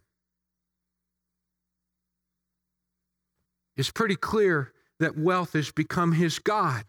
It's 3.76 3.90
pretty 3.90 4.16
clear 4.16 4.72
that 5.00 5.18
wealth 5.18 5.52
has 5.54 5.70
become 5.70 6.12
his 6.12 6.38
God. 6.38 6.84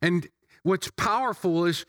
And 0.00 0.26
what's 0.62 0.90
powerful 0.96 1.66
is 1.66 1.84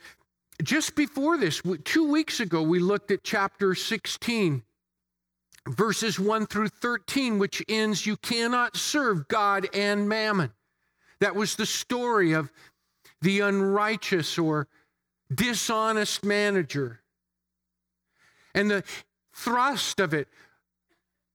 just 0.61 0.95
before 0.95 1.37
this, 1.37 1.61
two 1.83 2.07
weeks 2.09 2.39
ago, 2.39 2.61
we 2.61 2.79
looked 2.79 3.11
at 3.11 3.23
chapter 3.23 3.73
16, 3.73 4.63
verses 5.67 6.19
1 6.19 6.45
through 6.45 6.69
13, 6.69 7.39
which 7.39 7.63
ends, 7.67 8.05
You 8.05 8.17
cannot 8.17 8.77
serve 8.77 9.27
God 9.27 9.67
and 9.73 10.07
mammon. 10.07 10.51
That 11.21 11.35
was 11.35 11.55
the 11.55 11.65
story 11.65 12.33
of 12.33 12.51
the 13.23 13.39
unrighteous 13.39 14.37
or 14.37 14.67
dishonest 15.33 16.23
manager. 16.25 16.99
And 18.53 18.69
the 18.69 18.83
thrust 19.33 19.99
of 19.99 20.13
it 20.13 20.27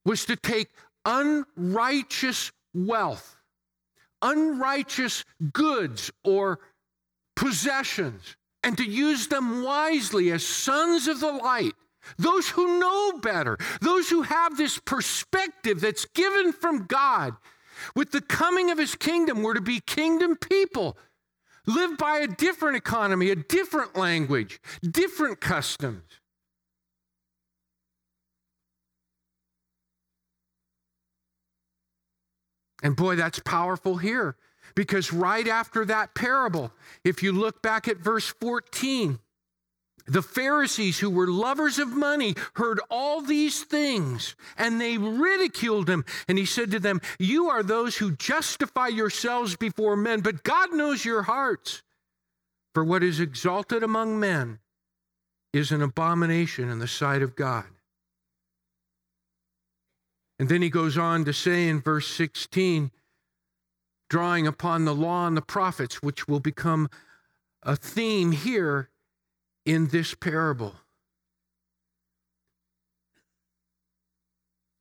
was 0.05 0.25
to 0.27 0.37
take 0.37 0.69
unrighteous 1.05 2.53
wealth, 2.75 3.37
unrighteous 4.23 5.25
goods 5.53 6.13
or 6.23 6.61
possessions, 7.35 8.37
and 8.63 8.77
to 8.77 8.85
use 8.85 9.29
them 9.29 9.63
wisely 9.63 10.31
as 10.31 10.47
sons 10.47 11.09
of 11.09 11.21
the 11.21 11.33
light. 11.33 11.73
Those 12.19 12.49
who 12.49 12.79
know 12.79 13.19
better, 13.19 13.57
those 13.81 14.11
who 14.11 14.23
have 14.23 14.57
this 14.57 14.79
perspective 14.79 15.81
that's 15.81 16.05
given 16.05 16.53
from 16.53 16.87
God. 16.87 17.35
With 17.95 18.11
the 18.11 18.21
coming 18.21 18.71
of 18.71 18.79
his 18.79 18.95
kingdom, 18.95 19.43
we're 19.43 19.55
to 19.55 19.61
be 19.61 19.81
kingdom 19.81 20.37
people, 20.37 20.99
live 21.69 21.99
by 21.99 22.19
a 22.19 22.27
different 22.27 22.77
economy, 22.77 23.31
a 23.31 23.37
different 23.37 23.97
language, 23.97 24.61
different 24.83 25.41
customs. 25.41 26.03
And 32.83 32.97
boy, 32.97 33.17
that's 33.17 33.41
powerful 33.41 33.97
here 33.97 34.37
because 34.75 35.13
right 35.13 35.47
after 35.47 35.85
that 35.85 36.15
parable, 36.15 36.73
if 37.05 37.23
you 37.23 37.33
look 37.33 37.61
back 37.61 37.89
at 37.89 37.99
verse 37.99 38.29
14, 38.41 39.19
the 40.09 40.23
Pharisees, 40.23 40.99
who 40.99 41.11
were 41.11 41.29
lovers 41.29 41.79
of 41.79 41.89
money, 41.89 42.35
heard 42.55 42.81
all 42.91 43.21
these 43.21 43.63
things 43.63 44.35
and 44.57 44.81
they 44.81 44.97
ridiculed 44.99 45.89
him. 45.89 46.05
And 46.27 46.39
he 46.39 46.47
said 46.47 46.71
to 46.71 46.81
them, 46.81 47.01
You 47.19 47.49
are 47.49 47.63
those 47.63 47.99
who 47.99 48.13
justify 48.13 48.89
yourselves 48.89 49.57
before 49.57 49.97
men, 49.97 50.21
but 50.21 50.43
God 50.43 50.73
knows 50.73 51.05
your 51.05 51.23
hearts. 51.23 51.83
For 52.75 52.85
what 52.85 53.03
is 53.03 53.21
exalted 53.21 53.83
among 53.83 54.19
men 54.19 54.61
is 55.53 55.73
an 55.73 55.83
abomination 55.83 56.69
in 56.69 56.79
the 56.79 56.89
sight 56.89 57.23
of 57.23 57.37
God. 57.37 57.65
And 60.39 60.49
then 60.49 60.63
he 60.63 60.71
goes 60.71 60.97
on 60.97 61.25
to 61.25 61.33
say 61.33 61.69
in 61.69 61.81
verse 61.81 62.07
16, 62.07 62.93
drawing 64.09 64.47
upon 64.47 64.85
the 64.85 64.95
law 64.95 65.27
and 65.27 65.37
the 65.37 65.43
prophets, 65.43 65.97
which 65.97 66.29
will 66.29 66.41
become 66.41 66.89
a 67.63 67.75
theme 67.75 68.33
here 68.33 68.89
in 69.69 69.89
this 69.89 70.15
parable. 70.15 70.75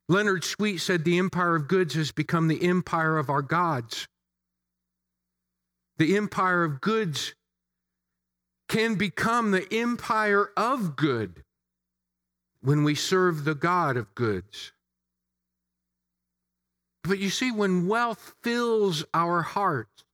Leonard 0.08 0.42
Sweet 0.42 0.78
said 0.78 1.04
the 1.04 1.18
empire 1.18 1.56
of 1.56 1.68
goods 1.68 1.92
has 1.92 2.10
become 2.10 2.48
the 2.48 2.66
empire 2.66 3.18
of 3.18 3.28
our 3.28 3.42
gods. 3.42 4.08
The 5.98 6.16
empire 6.16 6.64
of 6.64 6.80
goods 6.80 7.34
can 8.70 8.94
become 8.94 9.50
the 9.50 9.70
empire 9.70 10.52
of 10.56 10.96
good 10.96 11.44
when 12.62 12.82
we 12.82 12.94
serve 12.94 13.44
the 13.44 13.54
God 13.54 13.98
of 13.98 14.14
goods. 14.14 14.72
But 17.04 17.18
you 17.18 17.28
see, 17.28 17.52
when 17.52 17.88
wealth 17.88 18.34
fills 18.42 19.04
our 19.12 19.42
hearts, 19.42 20.04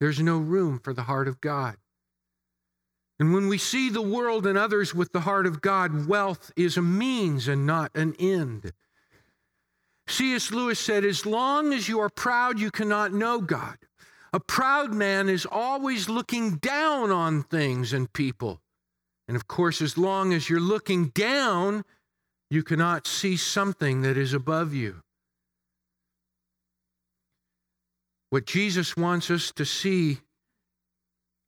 there's 0.00 0.20
no 0.20 0.38
room 0.38 0.80
for 0.82 0.94
the 0.94 1.02
heart 1.02 1.28
of 1.28 1.42
God. 1.42 1.76
And 3.18 3.32
when 3.32 3.48
we 3.48 3.58
see 3.58 3.90
the 3.90 4.02
world 4.02 4.46
and 4.46 4.58
others 4.58 4.94
with 4.94 5.12
the 5.12 5.20
heart 5.20 5.46
of 5.46 5.60
God, 5.60 6.06
wealth 6.06 6.50
is 6.56 6.76
a 6.76 6.82
means 6.82 7.46
and 7.46 7.64
not 7.64 7.94
an 7.94 8.14
end. 8.18 8.72
C.S. 10.08 10.50
Lewis 10.50 10.80
said, 10.80 11.04
As 11.04 11.24
long 11.24 11.72
as 11.72 11.88
you 11.88 12.00
are 12.00 12.10
proud, 12.10 12.58
you 12.58 12.70
cannot 12.70 13.12
know 13.12 13.40
God. 13.40 13.76
A 14.32 14.40
proud 14.40 14.92
man 14.92 15.28
is 15.28 15.46
always 15.46 16.08
looking 16.08 16.56
down 16.56 17.10
on 17.12 17.44
things 17.44 17.92
and 17.92 18.12
people. 18.12 18.60
And 19.28 19.36
of 19.36 19.46
course, 19.46 19.80
as 19.80 19.96
long 19.96 20.32
as 20.32 20.50
you're 20.50 20.60
looking 20.60 21.06
down, 21.08 21.84
you 22.50 22.62
cannot 22.62 23.06
see 23.06 23.36
something 23.36 24.02
that 24.02 24.18
is 24.18 24.34
above 24.34 24.74
you. 24.74 25.02
What 28.30 28.46
Jesus 28.46 28.96
wants 28.96 29.30
us 29.30 29.52
to 29.52 29.64
see 29.64 30.18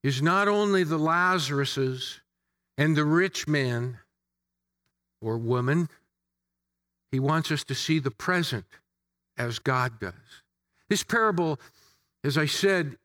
is 0.06 0.22
not 0.22 0.46
only 0.46 0.84
the 0.84 1.00
Lazaruses 1.00 2.20
and 2.78 2.96
the 2.96 3.04
rich 3.04 3.48
man 3.48 3.98
or 5.20 5.36
woman, 5.36 5.88
he 7.10 7.18
wants 7.18 7.50
us 7.50 7.64
to 7.64 7.74
see 7.74 7.98
the 7.98 8.12
present 8.12 8.66
as 9.36 9.58
God 9.58 9.98
does. 9.98 10.12
This 10.88 11.02
parable, 11.02 11.58
as 12.22 12.38
I 12.38 12.46
said, 12.46 12.98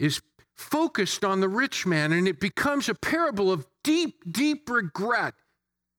is 0.00 0.20
focused 0.56 1.24
on 1.24 1.38
the 1.38 1.48
rich 1.48 1.86
man, 1.86 2.10
and 2.10 2.26
it 2.26 2.40
becomes 2.40 2.88
a 2.88 2.96
parable 2.96 3.52
of 3.52 3.68
deep, 3.84 4.24
deep 4.28 4.68
regret 4.68 5.34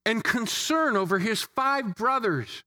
and 0.06 0.22
concern 0.22 0.98
over 0.98 1.18
his 1.18 1.44
five 1.44 1.96
brothers, 1.96 2.66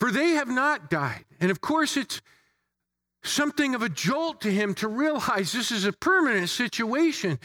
for 0.00 0.10
they 0.10 0.30
have 0.30 0.48
not 0.48 0.90
died. 0.90 1.24
And 1.38 1.52
of 1.52 1.60
course, 1.60 1.96
it's 1.96 2.20
something 3.28 3.74
of 3.74 3.82
a 3.82 3.88
jolt 3.88 4.40
to 4.42 4.50
him 4.50 4.74
to 4.74 4.88
realize 4.88 5.52
this 5.52 5.70
is 5.70 5.84
a 5.84 5.92
permanent 5.92 6.48
situation. 6.48 7.38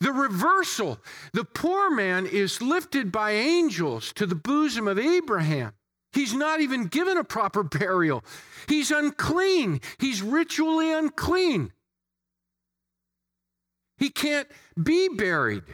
The 0.00 0.12
reversal 0.12 0.98
the 1.32 1.44
poor 1.44 1.90
man 1.90 2.26
is 2.26 2.60
lifted 2.62 3.12
by 3.12 3.32
angels 3.32 4.12
to 4.14 4.26
the 4.26 4.34
bosom 4.34 4.88
of 4.88 4.98
Abraham. 4.98 5.72
He's 6.12 6.34
not 6.34 6.60
even 6.60 6.86
given 6.86 7.16
a 7.16 7.24
proper 7.24 7.62
burial. 7.62 8.24
He's 8.66 8.90
unclean. 8.90 9.80
He's 9.98 10.22
ritually 10.22 10.92
unclean. 10.92 11.72
He 13.98 14.10
can't 14.10 14.48
be 14.80 15.08
buried. 15.08 15.64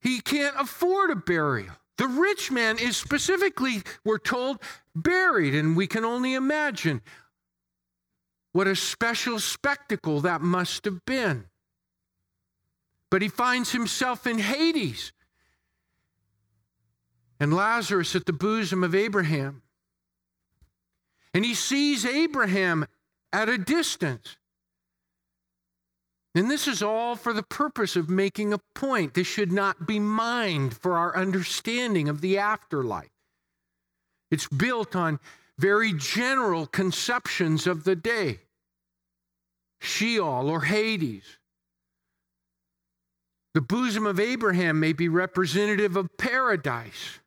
He 0.00 0.20
can't 0.20 0.56
afford 0.58 1.10
a 1.10 1.16
burial. 1.16 1.74
The 1.96 2.06
rich 2.06 2.50
man 2.50 2.78
is 2.78 2.96
specifically, 2.96 3.82
we're 4.04 4.18
told, 4.18 4.62
buried, 4.94 5.54
and 5.54 5.76
we 5.76 5.86
can 5.86 6.04
only 6.04 6.34
imagine 6.34 7.02
what 8.58 8.66
a 8.66 8.74
special 8.74 9.38
spectacle 9.38 10.22
that 10.22 10.40
must 10.40 10.84
have 10.84 11.04
been. 11.04 11.44
but 13.08 13.22
he 13.22 13.28
finds 13.28 13.70
himself 13.70 14.26
in 14.26 14.36
Hades 14.36 15.12
and 17.38 17.54
Lazarus 17.54 18.16
at 18.16 18.26
the 18.26 18.32
bosom 18.32 18.82
of 18.82 18.96
Abraham. 18.96 19.62
And 21.32 21.44
he 21.44 21.54
sees 21.54 22.04
Abraham 22.04 22.84
at 23.32 23.48
a 23.48 23.58
distance. 23.58 24.36
And 26.34 26.50
this 26.50 26.66
is 26.66 26.82
all 26.82 27.14
for 27.14 27.32
the 27.32 27.44
purpose 27.44 27.94
of 27.94 28.10
making 28.10 28.52
a 28.52 28.58
point. 28.74 29.14
This 29.14 29.28
should 29.28 29.52
not 29.52 29.86
be 29.86 30.00
mined 30.00 30.76
for 30.76 30.98
our 30.98 31.16
understanding 31.16 32.08
of 32.08 32.22
the 32.22 32.38
afterlife. 32.38 33.14
It's 34.32 34.48
built 34.48 34.96
on 34.96 35.20
very 35.56 35.92
general 35.92 36.66
conceptions 36.66 37.68
of 37.68 37.84
the 37.84 37.94
day 37.94 38.40
Sheol 39.80 40.48
or 40.48 40.62
Hades. 40.62 41.38
The 43.54 43.60
bosom 43.60 44.06
of 44.06 44.20
Abraham 44.20 44.78
may 44.78 44.92
be 44.92 45.08
representative 45.08 45.96
of 45.96 46.16
paradise. 46.16 47.20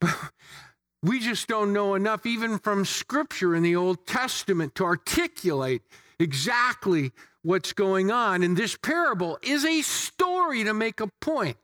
But 0.00 0.16
we 1.02 1.20
just 1.20 1.48
don't 1.48 1.72
know 1.72 1.94
enough, 1.94 2.26
even 2.26 2.58
from 2.58 2.84
scripture 2.84 3.54
in 3.54 3.62
the 3.62 3.76
Old 3.76 4.06
Testament, 4.06 4.74
to 4.76 4.84
articulate 4.84 5.82
exactly 6.18 7.12
what's 7.42 7.72
going 7.72 8.10
on. 8.10 8.42
And 8.42 8.56
this 8.56 8.76
parable 8.76 9.38
is 9.42 9.64
a 9.64 9.82
story 9.82 10.64
to 10.64 10.72
make 10.72 11.00
a 11.00 11.08
point. 11.20 11.56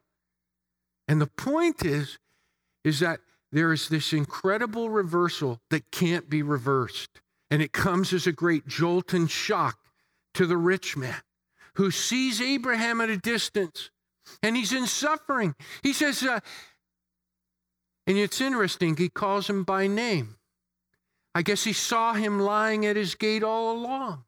And 1.07 1.21
the 1.21 1.27
point 1.27 1.85
is, 1.85 2.19
is 2.85 3.01
that 3.01 3.21
there 3.51 3.73
is 3.73 3.89
this 3.89 4.13
incredible 4.13 4.91
reversal 4.91 5.61
that 5.71 5.91
can't 5.91 6.29
be 6.29 6.43
reversed. 6.43 7.21
And 7.51 7.63
it 7.63 7.73
comes 7.73 8.13
as 8.13 8.27
a 8.27 8.33
great 8.33 8.67
jolt 8.67 9.13
and 9.13 9.31
shock 9.31 9.79
to 10.35 10.47
the 10.47 10.57
rich 10.57 10.97
man 10.97 11.23
who 11.75 11.91
sees 11.91 12.41
Abraham 12.41 13.01
at 13.01 13.09
a 13.09 13.17
distance 13.17 13.91
and 14.43 14.57
he's 14.57 14.73
in 14.73 14.87
suffering. 14.87 15.55
He 15.83 15.93
says, 15.93 16.23
uh, 16.23 16.41
and 18.07 18.19
it's 18.19 18.41
interesting, 18.41 18.97
he 18.97 19.09
calls 19.09 19.49
him 19.49 19.65
by 19.65 19.87
name. 19.87 20.37
I 21.35 21.43
guess 21.43 21.65
he 21.65 21.73
saw 21.73 22.15
him 22.15 22.41
lying 22.41 22.85
at 22.85 22.97
his 22.97 23.15
gate 23.15 23.43
all 23.43 23.73
along. 23.73 24.25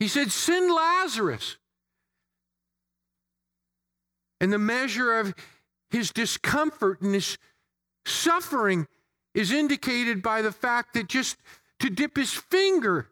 He 0.00 0.08
said, 0.08 0.32
Send 0.32 0.72
Lazarus. 0.72 1.56
And 4.40 4.52
the 4.52 4.58
measure 4.58 5.18
of 5.18 5.34
his 5.90 6.10
discomfort 6.10 7.00
and 7.00 7.14
his 7.14 7.38
suffering 8.04 8.86
is 9.36 9.52
indicated 9.52 10.22
by 10.22 10.40
the 10.40 10.50
fact 10.50 10.94
that 10.94 11.06
just 11.08 11.36
to 11.78 11.90
dip 11.90 12.16
his 12.16 12.32
finger 12.32 13.06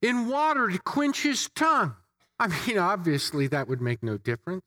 in 0.00 0.28
water 0.28 0.68
to 0.70 0.78
quench 0.78 1.24
his 1.24 1.50
tongue. 1.56 1.96
I 2.38 2.46
mean, 2.46 2.78
obviously, 2.78 3.48
that 3.48 3.68
would 3.68 3.82
make 3.82 4.02
no 4.02 4.16
difference 4.16 4.62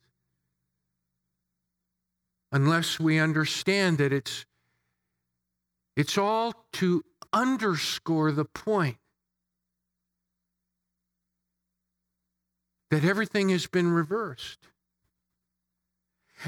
unless 2.51 2.99
we 2.99 3.17
understand 3.17 3.97
that 3.97 4.11
it's, 4.11 4.45
it's 5.95 6.17
all 6.17 6.53
to 6.73 7.01
underscore 7.31 8.33
the 8.33 8.45
point 8.45 8.97
that 12.91 13.05
everything 13.05 13.49
has 13.49 13.67
been 13.67 13.87
reversed. 13.89 14.59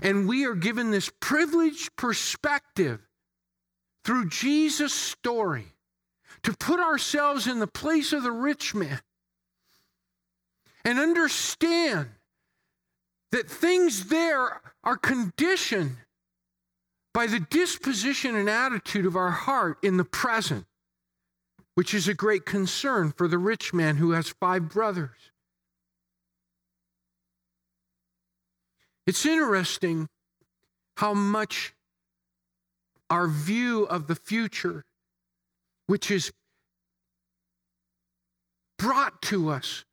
And 0.01 0.27
we 0.27 0.45
are 0.45 0.55
given 0.55 0.91
this 0.91 1.09
privileged 1.19 1.95
perspective 1.95 2.99
through 4.03 4.29
Jesus' 4.29 4.93
story 4.93 5.67
to 6.43 6.53
put 6.53 6.79
ourselves 6.79 7.47
in 7.47 7.59
the 7.59 7.67
place 7.67 8.13
of 8.13 8.23
the 8.23 8.31
rich 8.31 8.75
man 8.75 9.01
and 10.83 10.99
understand 10.99 12.09
that 13.31 13.49
things 13.49 14.05
there 14.05 14.61
are 14.83 14.97
conditioned 14.97 15.97
by 17.13 17.27
the 17.27 17.39
disposition 17.39 18.35
and 18.35 18.49
attitude 18.49 19.05
of 19.05 19.15
our 19.15 19.31
heart 19.31 19.77
in 19.81 19.97
the 19.97 20.03
present, 20.05 20.65
which 21.73 21.93
is 21.93 22.07
a 22.07 22.13
great 22.13 22.45
concern 22.45 23.11
for 23.11 23.27
the 23.27 23.37
rich 23.37 23.73
man 23.73 23.95
who 23.95 24.11
has 24.11 24.29
five 24.29 24.69
brothers. 24.69 25.31
It's 29.07 29.25
interesting 29.25 30.07
how 30.97 31.13
much 31.13 31.73
our 33.09 33.27
view 33.27 33.83
of 33.83 34.07
the 34.07 34.15
future, 34.15 34.83
which 35.87 36.09
is 36.09 36.31
brought 38.77 39.21
to 39.23 39.49
us, 39.49 39.85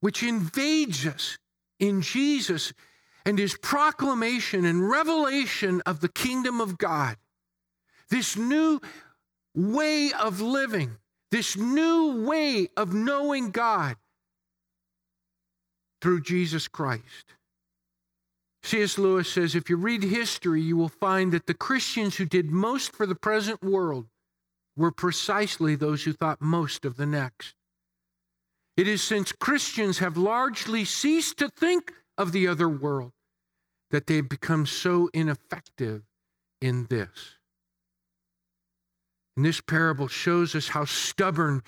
which 0.00 0.22
invades 0.22 1.06
us 1.06 1.38
in 1.78 2.02
Jesus 2.02 2.72
and 3.24 3.38
his 3.38 3.56
proclamation 3.56 4.64
and 4.64 4.88
revelation 4.88 5.80
of 5.86 6.00
the 6.00 6.08
kingdom 6.08 6.60
of 6.60 6.76
God, 6.76 7.16
this 8.10 8.36
new 8.36 8.80
way 9.54 10.12
of 10.12 10.40
living, 10.40 10.96
this 11.30 11.56
new 11.56 12.26
way 12.26 12.68
of 12.76 12.92
knowing 12.92 13.50
God 13.50 13.96
through 16.02 16.20
Jesus 16.20 16.68
Christ. 16.68 17.34
C.S. 18.64 18.96
Lewis 18.96 19.30
says 19.30 19.54
if 19.54 19.68
you 19.68 19.76
read 19.76 20.02
history, 20.02 20.62
you 20.62 20.74
will 20.74 20.88
find 20.88 21.32
that 21.32 21.46
the 21.46 21.52
Christians 21.52 22.16
who 22.16 22.24
did 22.24 22.50
most 22.50 22.92
for 22.92 23.04
the 23.04 23.14
present 23.14 23.62
world 23.62 24.06
were 24.74 24.90
precisely 24.90 25.76
those 25.76 26.04
who 26.04 26.14
thought 26.14 26.40
most 26.40 26.86
of 26.86 26.96
the 26.96 27.04
next. 27.04 27.54
It 28.78 28.88
is 28.88 29.02
since 29.02 29.32
Christians 29.32 29.98
have 29.98 30.16
largely 30.16 30.86
ceased 30.86 31.36
to 31.38 31.48
think 31.50 31.92
of 32.16 32.32
the 32.32 32.48
other 32.48 32.68
world 32.68 33.12
that 33.90 34.06
they've 34.06 34.28
become 34.28 34.64
so 34.64 35.10
ineffective 35.12 36.02
in 36.62 36.86
this. 36.88 37.36
And 39.36 39.44
this 39.44 39.60
parable 39.60 40.08
shows 40.08 40.54
us 40.54 40.68
how 40.68 40.86
stubborn 40.86 41.62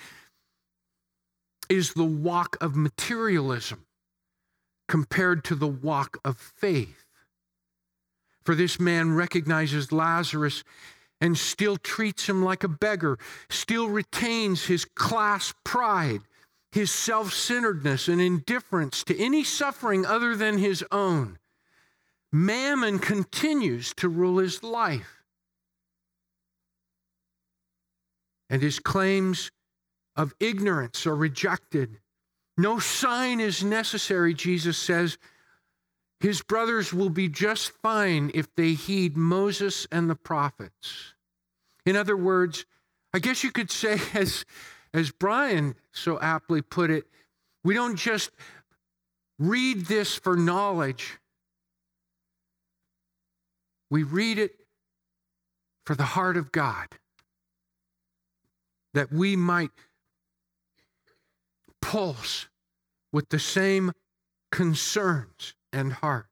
is 1.69 1.93
the 1.93 2.05
walk 2.05 2.57
of 2.63 2.75
materialism 2.75 3.85
compared 4.89 5.45
to 5.45 5.55
the 5.55 5.67
walk 5.67 6.19
of 6.25 6.39
faith. 6.39 7.05
For 8.45 8.55
this 8.55 8.79
man 8.79 9.15
recognizes 9.15 9.91
Lazarus 9.91 10.63
and 11.21 11.37
still 11.37 11.77
treats 11.77 12.29
him 12.29 12.45
like 12.45 12.63
a 12.63 12.69
beggar, 12.69 13.19
still 13.49 13.89
retains 13.89 14.67
his 14.67 14.85
class 14.85 15.53
pride, 15.65 16.21
his 16.71 16.93
self 16.93 17.33
centeredness, 17.33 18.07
and 18.07 18.21
indifference 18.21 19.03
to 19.05 19.19
any 19.19 19.43
suffering 19.43 20.07
other 20.07 20.37
than 20.37 20.59
his 20.59 20.85
own. 20.93 21.39
Mammon 22.33 22.99
continues 22.99 23.95
to 23.95 24.09
rule 24.09 24.39
his 24.39 24.63
life. 24.63 25.23
And 28.49 28.63
his 28.63 28.79
claims 28.79 29.51
of 30.15 30.35
ignorance 30.39 31.07
are 31.07 31.17
rejected. 31.17 31.99
No 32.57 32.79
sign 32.79 33.41
is 33.41 33.63
necessary, 33.63 34.33
Jesus 34.35 34.79
says. 34.79 35.19
His 36.21 36.43
brothers 36.43 36.93
will 36.93 37.11
be 37.11 37.29
just 37.29 37.71
fine 37.83 38.31
if 38.35 38.55
they 38.55 38.73
heed 38.73 39.17
Moses 39.17 39.87
and 39.93 40.09
the 40.09 40.15
prophets. 40.15 41.15
In 41.85 41.97
other 41.97 42.17
words, 42.17 42.65
I 43.13 43.19
guess 43.19 43.45
you 43.45 43.51
could 43.51 43.71
say, 43.71 43.99
as, 44.15 44.45
as 44.95 45.11
Brian 45.11 45.75
so 45.93 46.19
aptly 46.21 46.63
put 46.63 46.91
it, 46.91 47.05
we 47.63 47.75
don't 47.75 47.97
just 47.97 48.31
read 49.39 49.87
this 49.87 50.15
for 50.15 50.37
knowledge, 50.37 51.19
we 53.91 54.03
read 54.03 54.39
it 54.39 54.53
for 55.85 55.95
the 55.95 56.05
heart 56.05 56.37
of 56.37 56.51
God, 56.53 56.89
that 58.95 59.13
we 59.13 59.37
might 59.37 59.71
pulse 61.87 62.49
with 63.13 63.29
the 63.29 63.39
same 63.39 63.93
concerns 64.51 65.55
and 65.73 65.93
heart. 65.93 66.27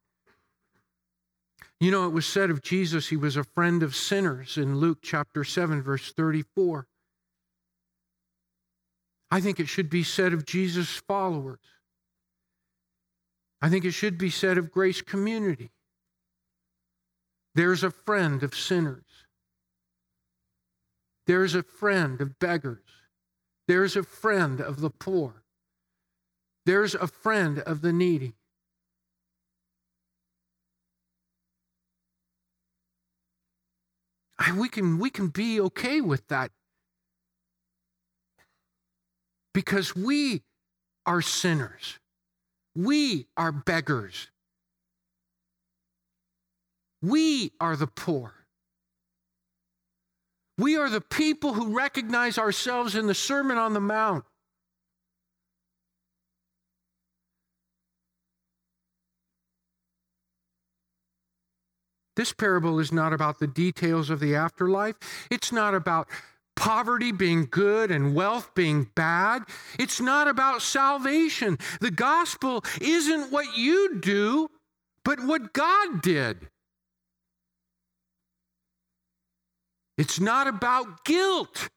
You 1.79 1.93
know, 1.93 2.07
it 2.07 2.13
was 2.13 2.27
said 2.27 2.51
of 2.51 2.61
Jesus, 2.61 3.09
he 3.09 3.17
was 3.17 3.37
a 3.37 3.45
friend 3.45 3.85
of 3.85 3.95
sinners 3.95 4.57
in 4.57 4.79
Luke 4.79 4.99
chapter 5.01 5.45
7, 5.45 5.81
verse 5.81 6.13
34. 6.13 6.89
I 9.31 9.41
think 9.41 9.61
it 9.61 9.69
should 9.69 9.89
be 9.89 10.03
said 10.03 10.33
of 10.33 10.45
Jesus' 10.45 11.01
followers. 11.07 11.61
I 13.63 13.69
think 13.69 13.85
it 13.85 13.93
should 13.93 14.19
be 14.19 14.31
said 14.31 14.59
of 14.59 14.73
Grace 14.73 15.03
Community. 15.03 15.71
There's 17.55 17.85
a 17.85 17.93
friend 17.93 18.43
of 18.43 18.57
sinners. 18.57 19.05
There's 21.29 21.55
a 21.55 21.63
friend 21.63 22.21
of 22.21 22.41
beggars. 22.41 22.83
There's 23.69 23.97
a 23.97 24.03
friend 24.03 24.61
of 24.61 24.81
the 24.81 24.91
poor. 24.91 25.44
There's 26.67 26.95
a 26.95 27.07
friend 27.07 27.59
of 27.61 27.83
the 27.83 27.93
needy. 27.93 28.35
We 34.57 34.69
can, 34.69 34.99
we 34.99 35.11
can 35.11 35.29
be 35.29 35.61
okay 35.61 36.01
with 36.01 36.29
that 36.29 36.51
because 39.53 39.97
we 39.97 40.43
are 41.07 41.23
sinners. 41.23 41.99
We 42.75 43.27
are 43.37 43.53
beggars. 43.53 44.29
We 47.01 47.53
are 47.61 47.77
the 47.77 47.87
poor. 47.87 48.35
We 50.59 50.77
are 50.77 50.89
the 50.89 51.01
people 51.01 51.55
who 51.55 51.77
recognize 51.77 52.39
ourselves 52.39 52.95
in 52.95 53.07
the 53.07 53.15
Sermon 53.15 53.59
on 53.59 53.73
the 53.73 53.81
Mount. 53.81 54.25
This 62.17 62.33
parable 62.33 62.79
is 62.79 62.93
not 62.93 63.13
about 63.13 63.39
the 63.39 63.47
details 63.47 64.11
of 64.11 64.21
the 64.21 64.35
afterlife. 64.35 64.97
It's 65.31 65.51
not 65.53 65.75
about 65.75 66.09
poverty 66.57 67.13
being 67.13 67.49
good 67.51 67.91
and 67.91 68.15
wealth 68.15 68.55
being 68.55 68.89
bad. 68.95 69.43
It's 69.79 70.01
not 70.01 70.29
about 70.29 70.63
salvation. 70.63 71.59
The 71.81 71.91
gospel 71.91 72.65
isn't 72.81 73.33
what 73.33 73.57
you 73.57 73.99
do, 74.01 74.49
but 75.05 75.21
what 75.25 75.53
God 75.53 76.03
did. 76.03 76.49
It's 79.97 80.19
not 80.19 80.47
about 80.47 81.05
guilt. 81.05 81.69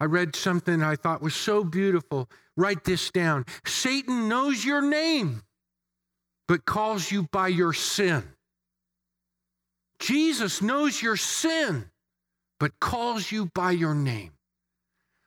I 0.00 0.06
read 0.06 0.36
something 0.36 0.82
I 0.82 0.96
thought 0.96 1.22
was 1.22 1.34
so 1.34 1.64
beautiful. 1.64 2.28
Write 2.56 2.84
this 2.84 3.10
down 3.10 3.44
Satan 3.64 4.28
knows 4.28 4.64
your 4.64 4.82
name, 4.82 5.42
but 6.48 6.64
calls 6.64 7.10
you 7.10 7.28
by 7.32 7.48
your 7.48 7.72
sin. 7.72 8.24
Jesus 9.98 10.60
knows 10.60 11.00
your 11.00 11.16
sin, 11.16 11.86
but 12.60 12.78
calls 12.80 13.30
you 13.32 13.46
by 13.54 13.70
your 13.70 13.94
name. 13.94 14.32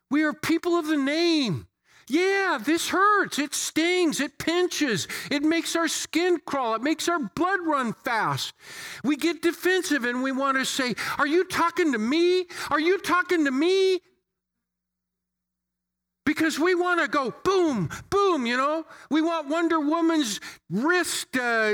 We 0.09 0.23
are 0.23 0.33
people 0.33 0.75
of 0.75 0.87
the 0.87 0.97
name. 0.97 1.67
Yeah, 2.09 2.57
this 2.63 2.89
hurts. 2.89 3.37
It 3.37 3.53
stings. 3.53 4.21
It 4.21 4.37
pinches. 4.37 5.07
It 5.29 5.43
makes 5.43 5.75
our 5.75 5.89
skin 5.89 6.39
crawl. 6.45 6.75
It 6.75 6.81
makes 6.81 7.09
our 7.09 7.19
blood 7.19 7.59
run 7.65 7.91
fast. 7.91 8.53
We 9.03 9.17
get 9.17 9.41
defensive 9.41 10.05
and 10.05 10.23
we 10.23 10.31
want 10.31 10.57
to 10.57 10.65
say, 10.65 10.95
Are 11.17 11.27
you 11.27 11.43
talking 11.43 11.91
to 11.91 11.97
me? 11.97 12.45
Are 12.71 12.79
you 12.79 12.99
talking 12.99 13.43
to 13.43 13.51
me? 13.51 13.99
Because 16.27 16.59
we 16.59 16.75
want 16.75 16.99
to 16.99 17.07
go 17.07 17.33
boom, 17.45 17.89
boom, 18.09 18.45
you 18.45 18.57
know? 18.57 18.85
We 19.09 19.21
want 19.21 19.47
Wonder 19.47 19.79
Woman's 19.79 20.41
wrist 20.69 21.37
uh, 21.37 21.73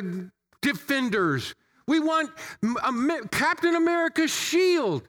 defenders. 0.62 1.56
We 1.88 2.00
want 2.00 2.30
Captain 3.32 3.76
America's 3.76 4.30
shield. 4.30 5.08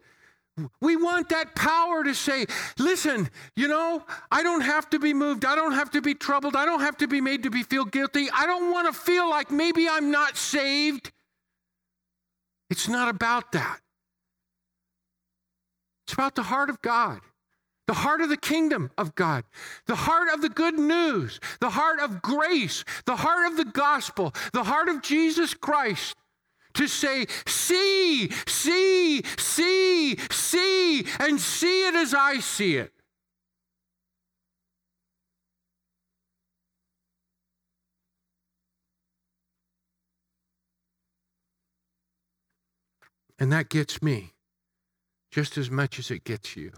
We 0.80 0.96
want 0.96 1.28
that 1.28 1.54
power 1.54 2.02
to 2.04 2.14
say, 2.14 2.46
listen, 2.78 3.28
you 3.54 3.68
know, 3.68 4.02
I 4.30 4.42
don't 4.42 4.62
have 4.62 4.88
to 4.90 4.98
be 4.98 5.12
moved. 5.12 5.44
I 5.44 5.54
don't 5.54 5.72
have 5.72 5.90
to 5.90 6.00
be 6.00 6.14
troubled. 6.14 6.56
I 6.56 6.64
don't 6.64 6.80
have 6.80 6.96
to 6.96 7.06
be 7.06 7.20
made 7.20 7.42
to 7.42 7.50
be 7.50 7.64
feel 7.64 7.84
guilty. 7.84 8.30
I 8.32 8.46
don't 8.46 8.72
want 8.72 8.86
to 8.86 8.98
feel 8.98 9.28
like 9.28 9.50
maybe 9.50 9.86
I'm 9.86 10.10
not 10.10 10.38
saved. 10.38 11.12
It's 12.70 12.88
not 12.88 13.10
about 13.10 13.52
that. 13.52 13.78
It's 16.06 16.14
about 16.14 16.34
the 16.34 16.44
heart 16.44 16.70
of 16.70 16.80
God, 16.80 17.20
the 17.86 17.94
heart 17.94 18.20
of 18.20 18.28
the 18.28 18.36
kingdom 18.36 18.90
of 18.96 19.14
God, 19.14 19.44
the 19.86 19.94
heart 19.94 20.28
of 20.32 20.40
the 20.40 20.48
good 20.48 20.78
news, 20.78 21.40
the 21.60 21.70
heart 21.70 22.00
of 22.00 22.22
grace, 22.22 22.84
the 23.04 23.16
heart 23.16 23.50
of 23.50 23.56
the 23.56 23.64
gospel, 23.64 24.34
the 24.52 24.64
heart 24.64 24.88
of 24.88 25.02
Jesus 25.02 25.54
Christ 25.54 26.16
to 26.74 26.88
say, 26.88 27.26
See, 27.46 28.30
see, 28.46 29.22
see, 29.38 30.16
see, 30.30 31.06
and 31.20 31.40
see 31.40 31.86
it 31.88 31.94
as 31.94 32.14
I 32.14 32.40
see 32.40 32.76
it. 32.76 32.92
And 43.38 43.52
that 43.52 43.68
gets 43.68 44.00
me 44.00 44.32
just 45.30 45.58
as 45.58 45.70
much 45.70 45.98
as 45.98 46.10
it 46.10 46.22
gets 46.22 46.56
you. 46.56 46.72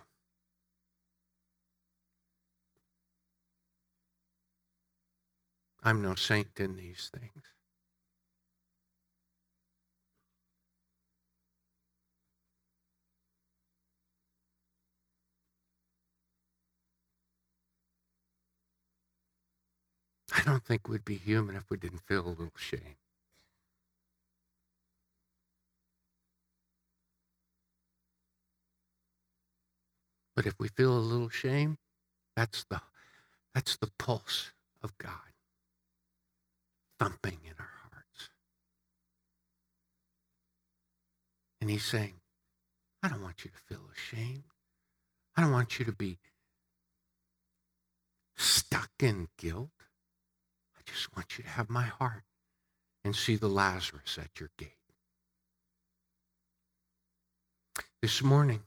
I'm 5.86 6.02
no 6.02 6.16
saint 6.16 6.48
in 6.58 6.74
these 6.74 7.12
things. 7.16 7.44
I 20.34 20.42
don't 20.42 20.64
think 20.64 20.88
we'd 20.88 21.04
be 21.04 21.14
human 21.14 21.54
if 21.54 21.70
we 21.70 21.76
didn't 21.76 22.00
feel 22.00 22.26
a 22.26 22.30
little 22.30 22.50
shame. 22.56 22.96
But 30.34 30.46
if 30.46 30.54
we 30.58 30.66
feel 30.66 30.92
a 30.92 30.98
little 30.98 31.28
shame, 31.28 31.78
that's 32.34 32.64
the 32.64 32.80
that's 33.54 33.76
the 33.76 33.92
pulse 33.98 34.50
of 34.82 34.98
God 34.98 35.35
thumping 36.98 37.38
in 37.44 37.54
our 37.58 37.70
hearts. 37.90 38.30
And 41.60 41.70
he's 41.70 41.84
saying, 41.84 42.14
I 43.02 43.08
don't 43.08 43.22
want 43.22 43.44
you 43.44 43.50
to 43.50 43.74
feel 43.74 43.88
ashamed. 43.94 44.44
I 45.36 45.42
don't 45.42 45.52
want 45.52 45.78
you 45.78 45.84
to 45.84 45.92
be 45.92 46.18
stuck 48.36 48.90
in 49.00 49.28
guilt 49.38 49.70
I 50.86 50.90
just 50.90 51.14
want 51.16 51.38
you 51.38 51.44
to 51.44 51.50
have 51.50 51.68
my 51.68 51.84
heart 51.84 52.24
and 53.04 53.14
see 53.14 53.36
the 53.36 53.48
Lazarus 53.48 54.18
at 54.20 54.38
your 54.38 54.50
gate. 54.58 54.72
This 58.02 58.22
morning, 58.22 58.62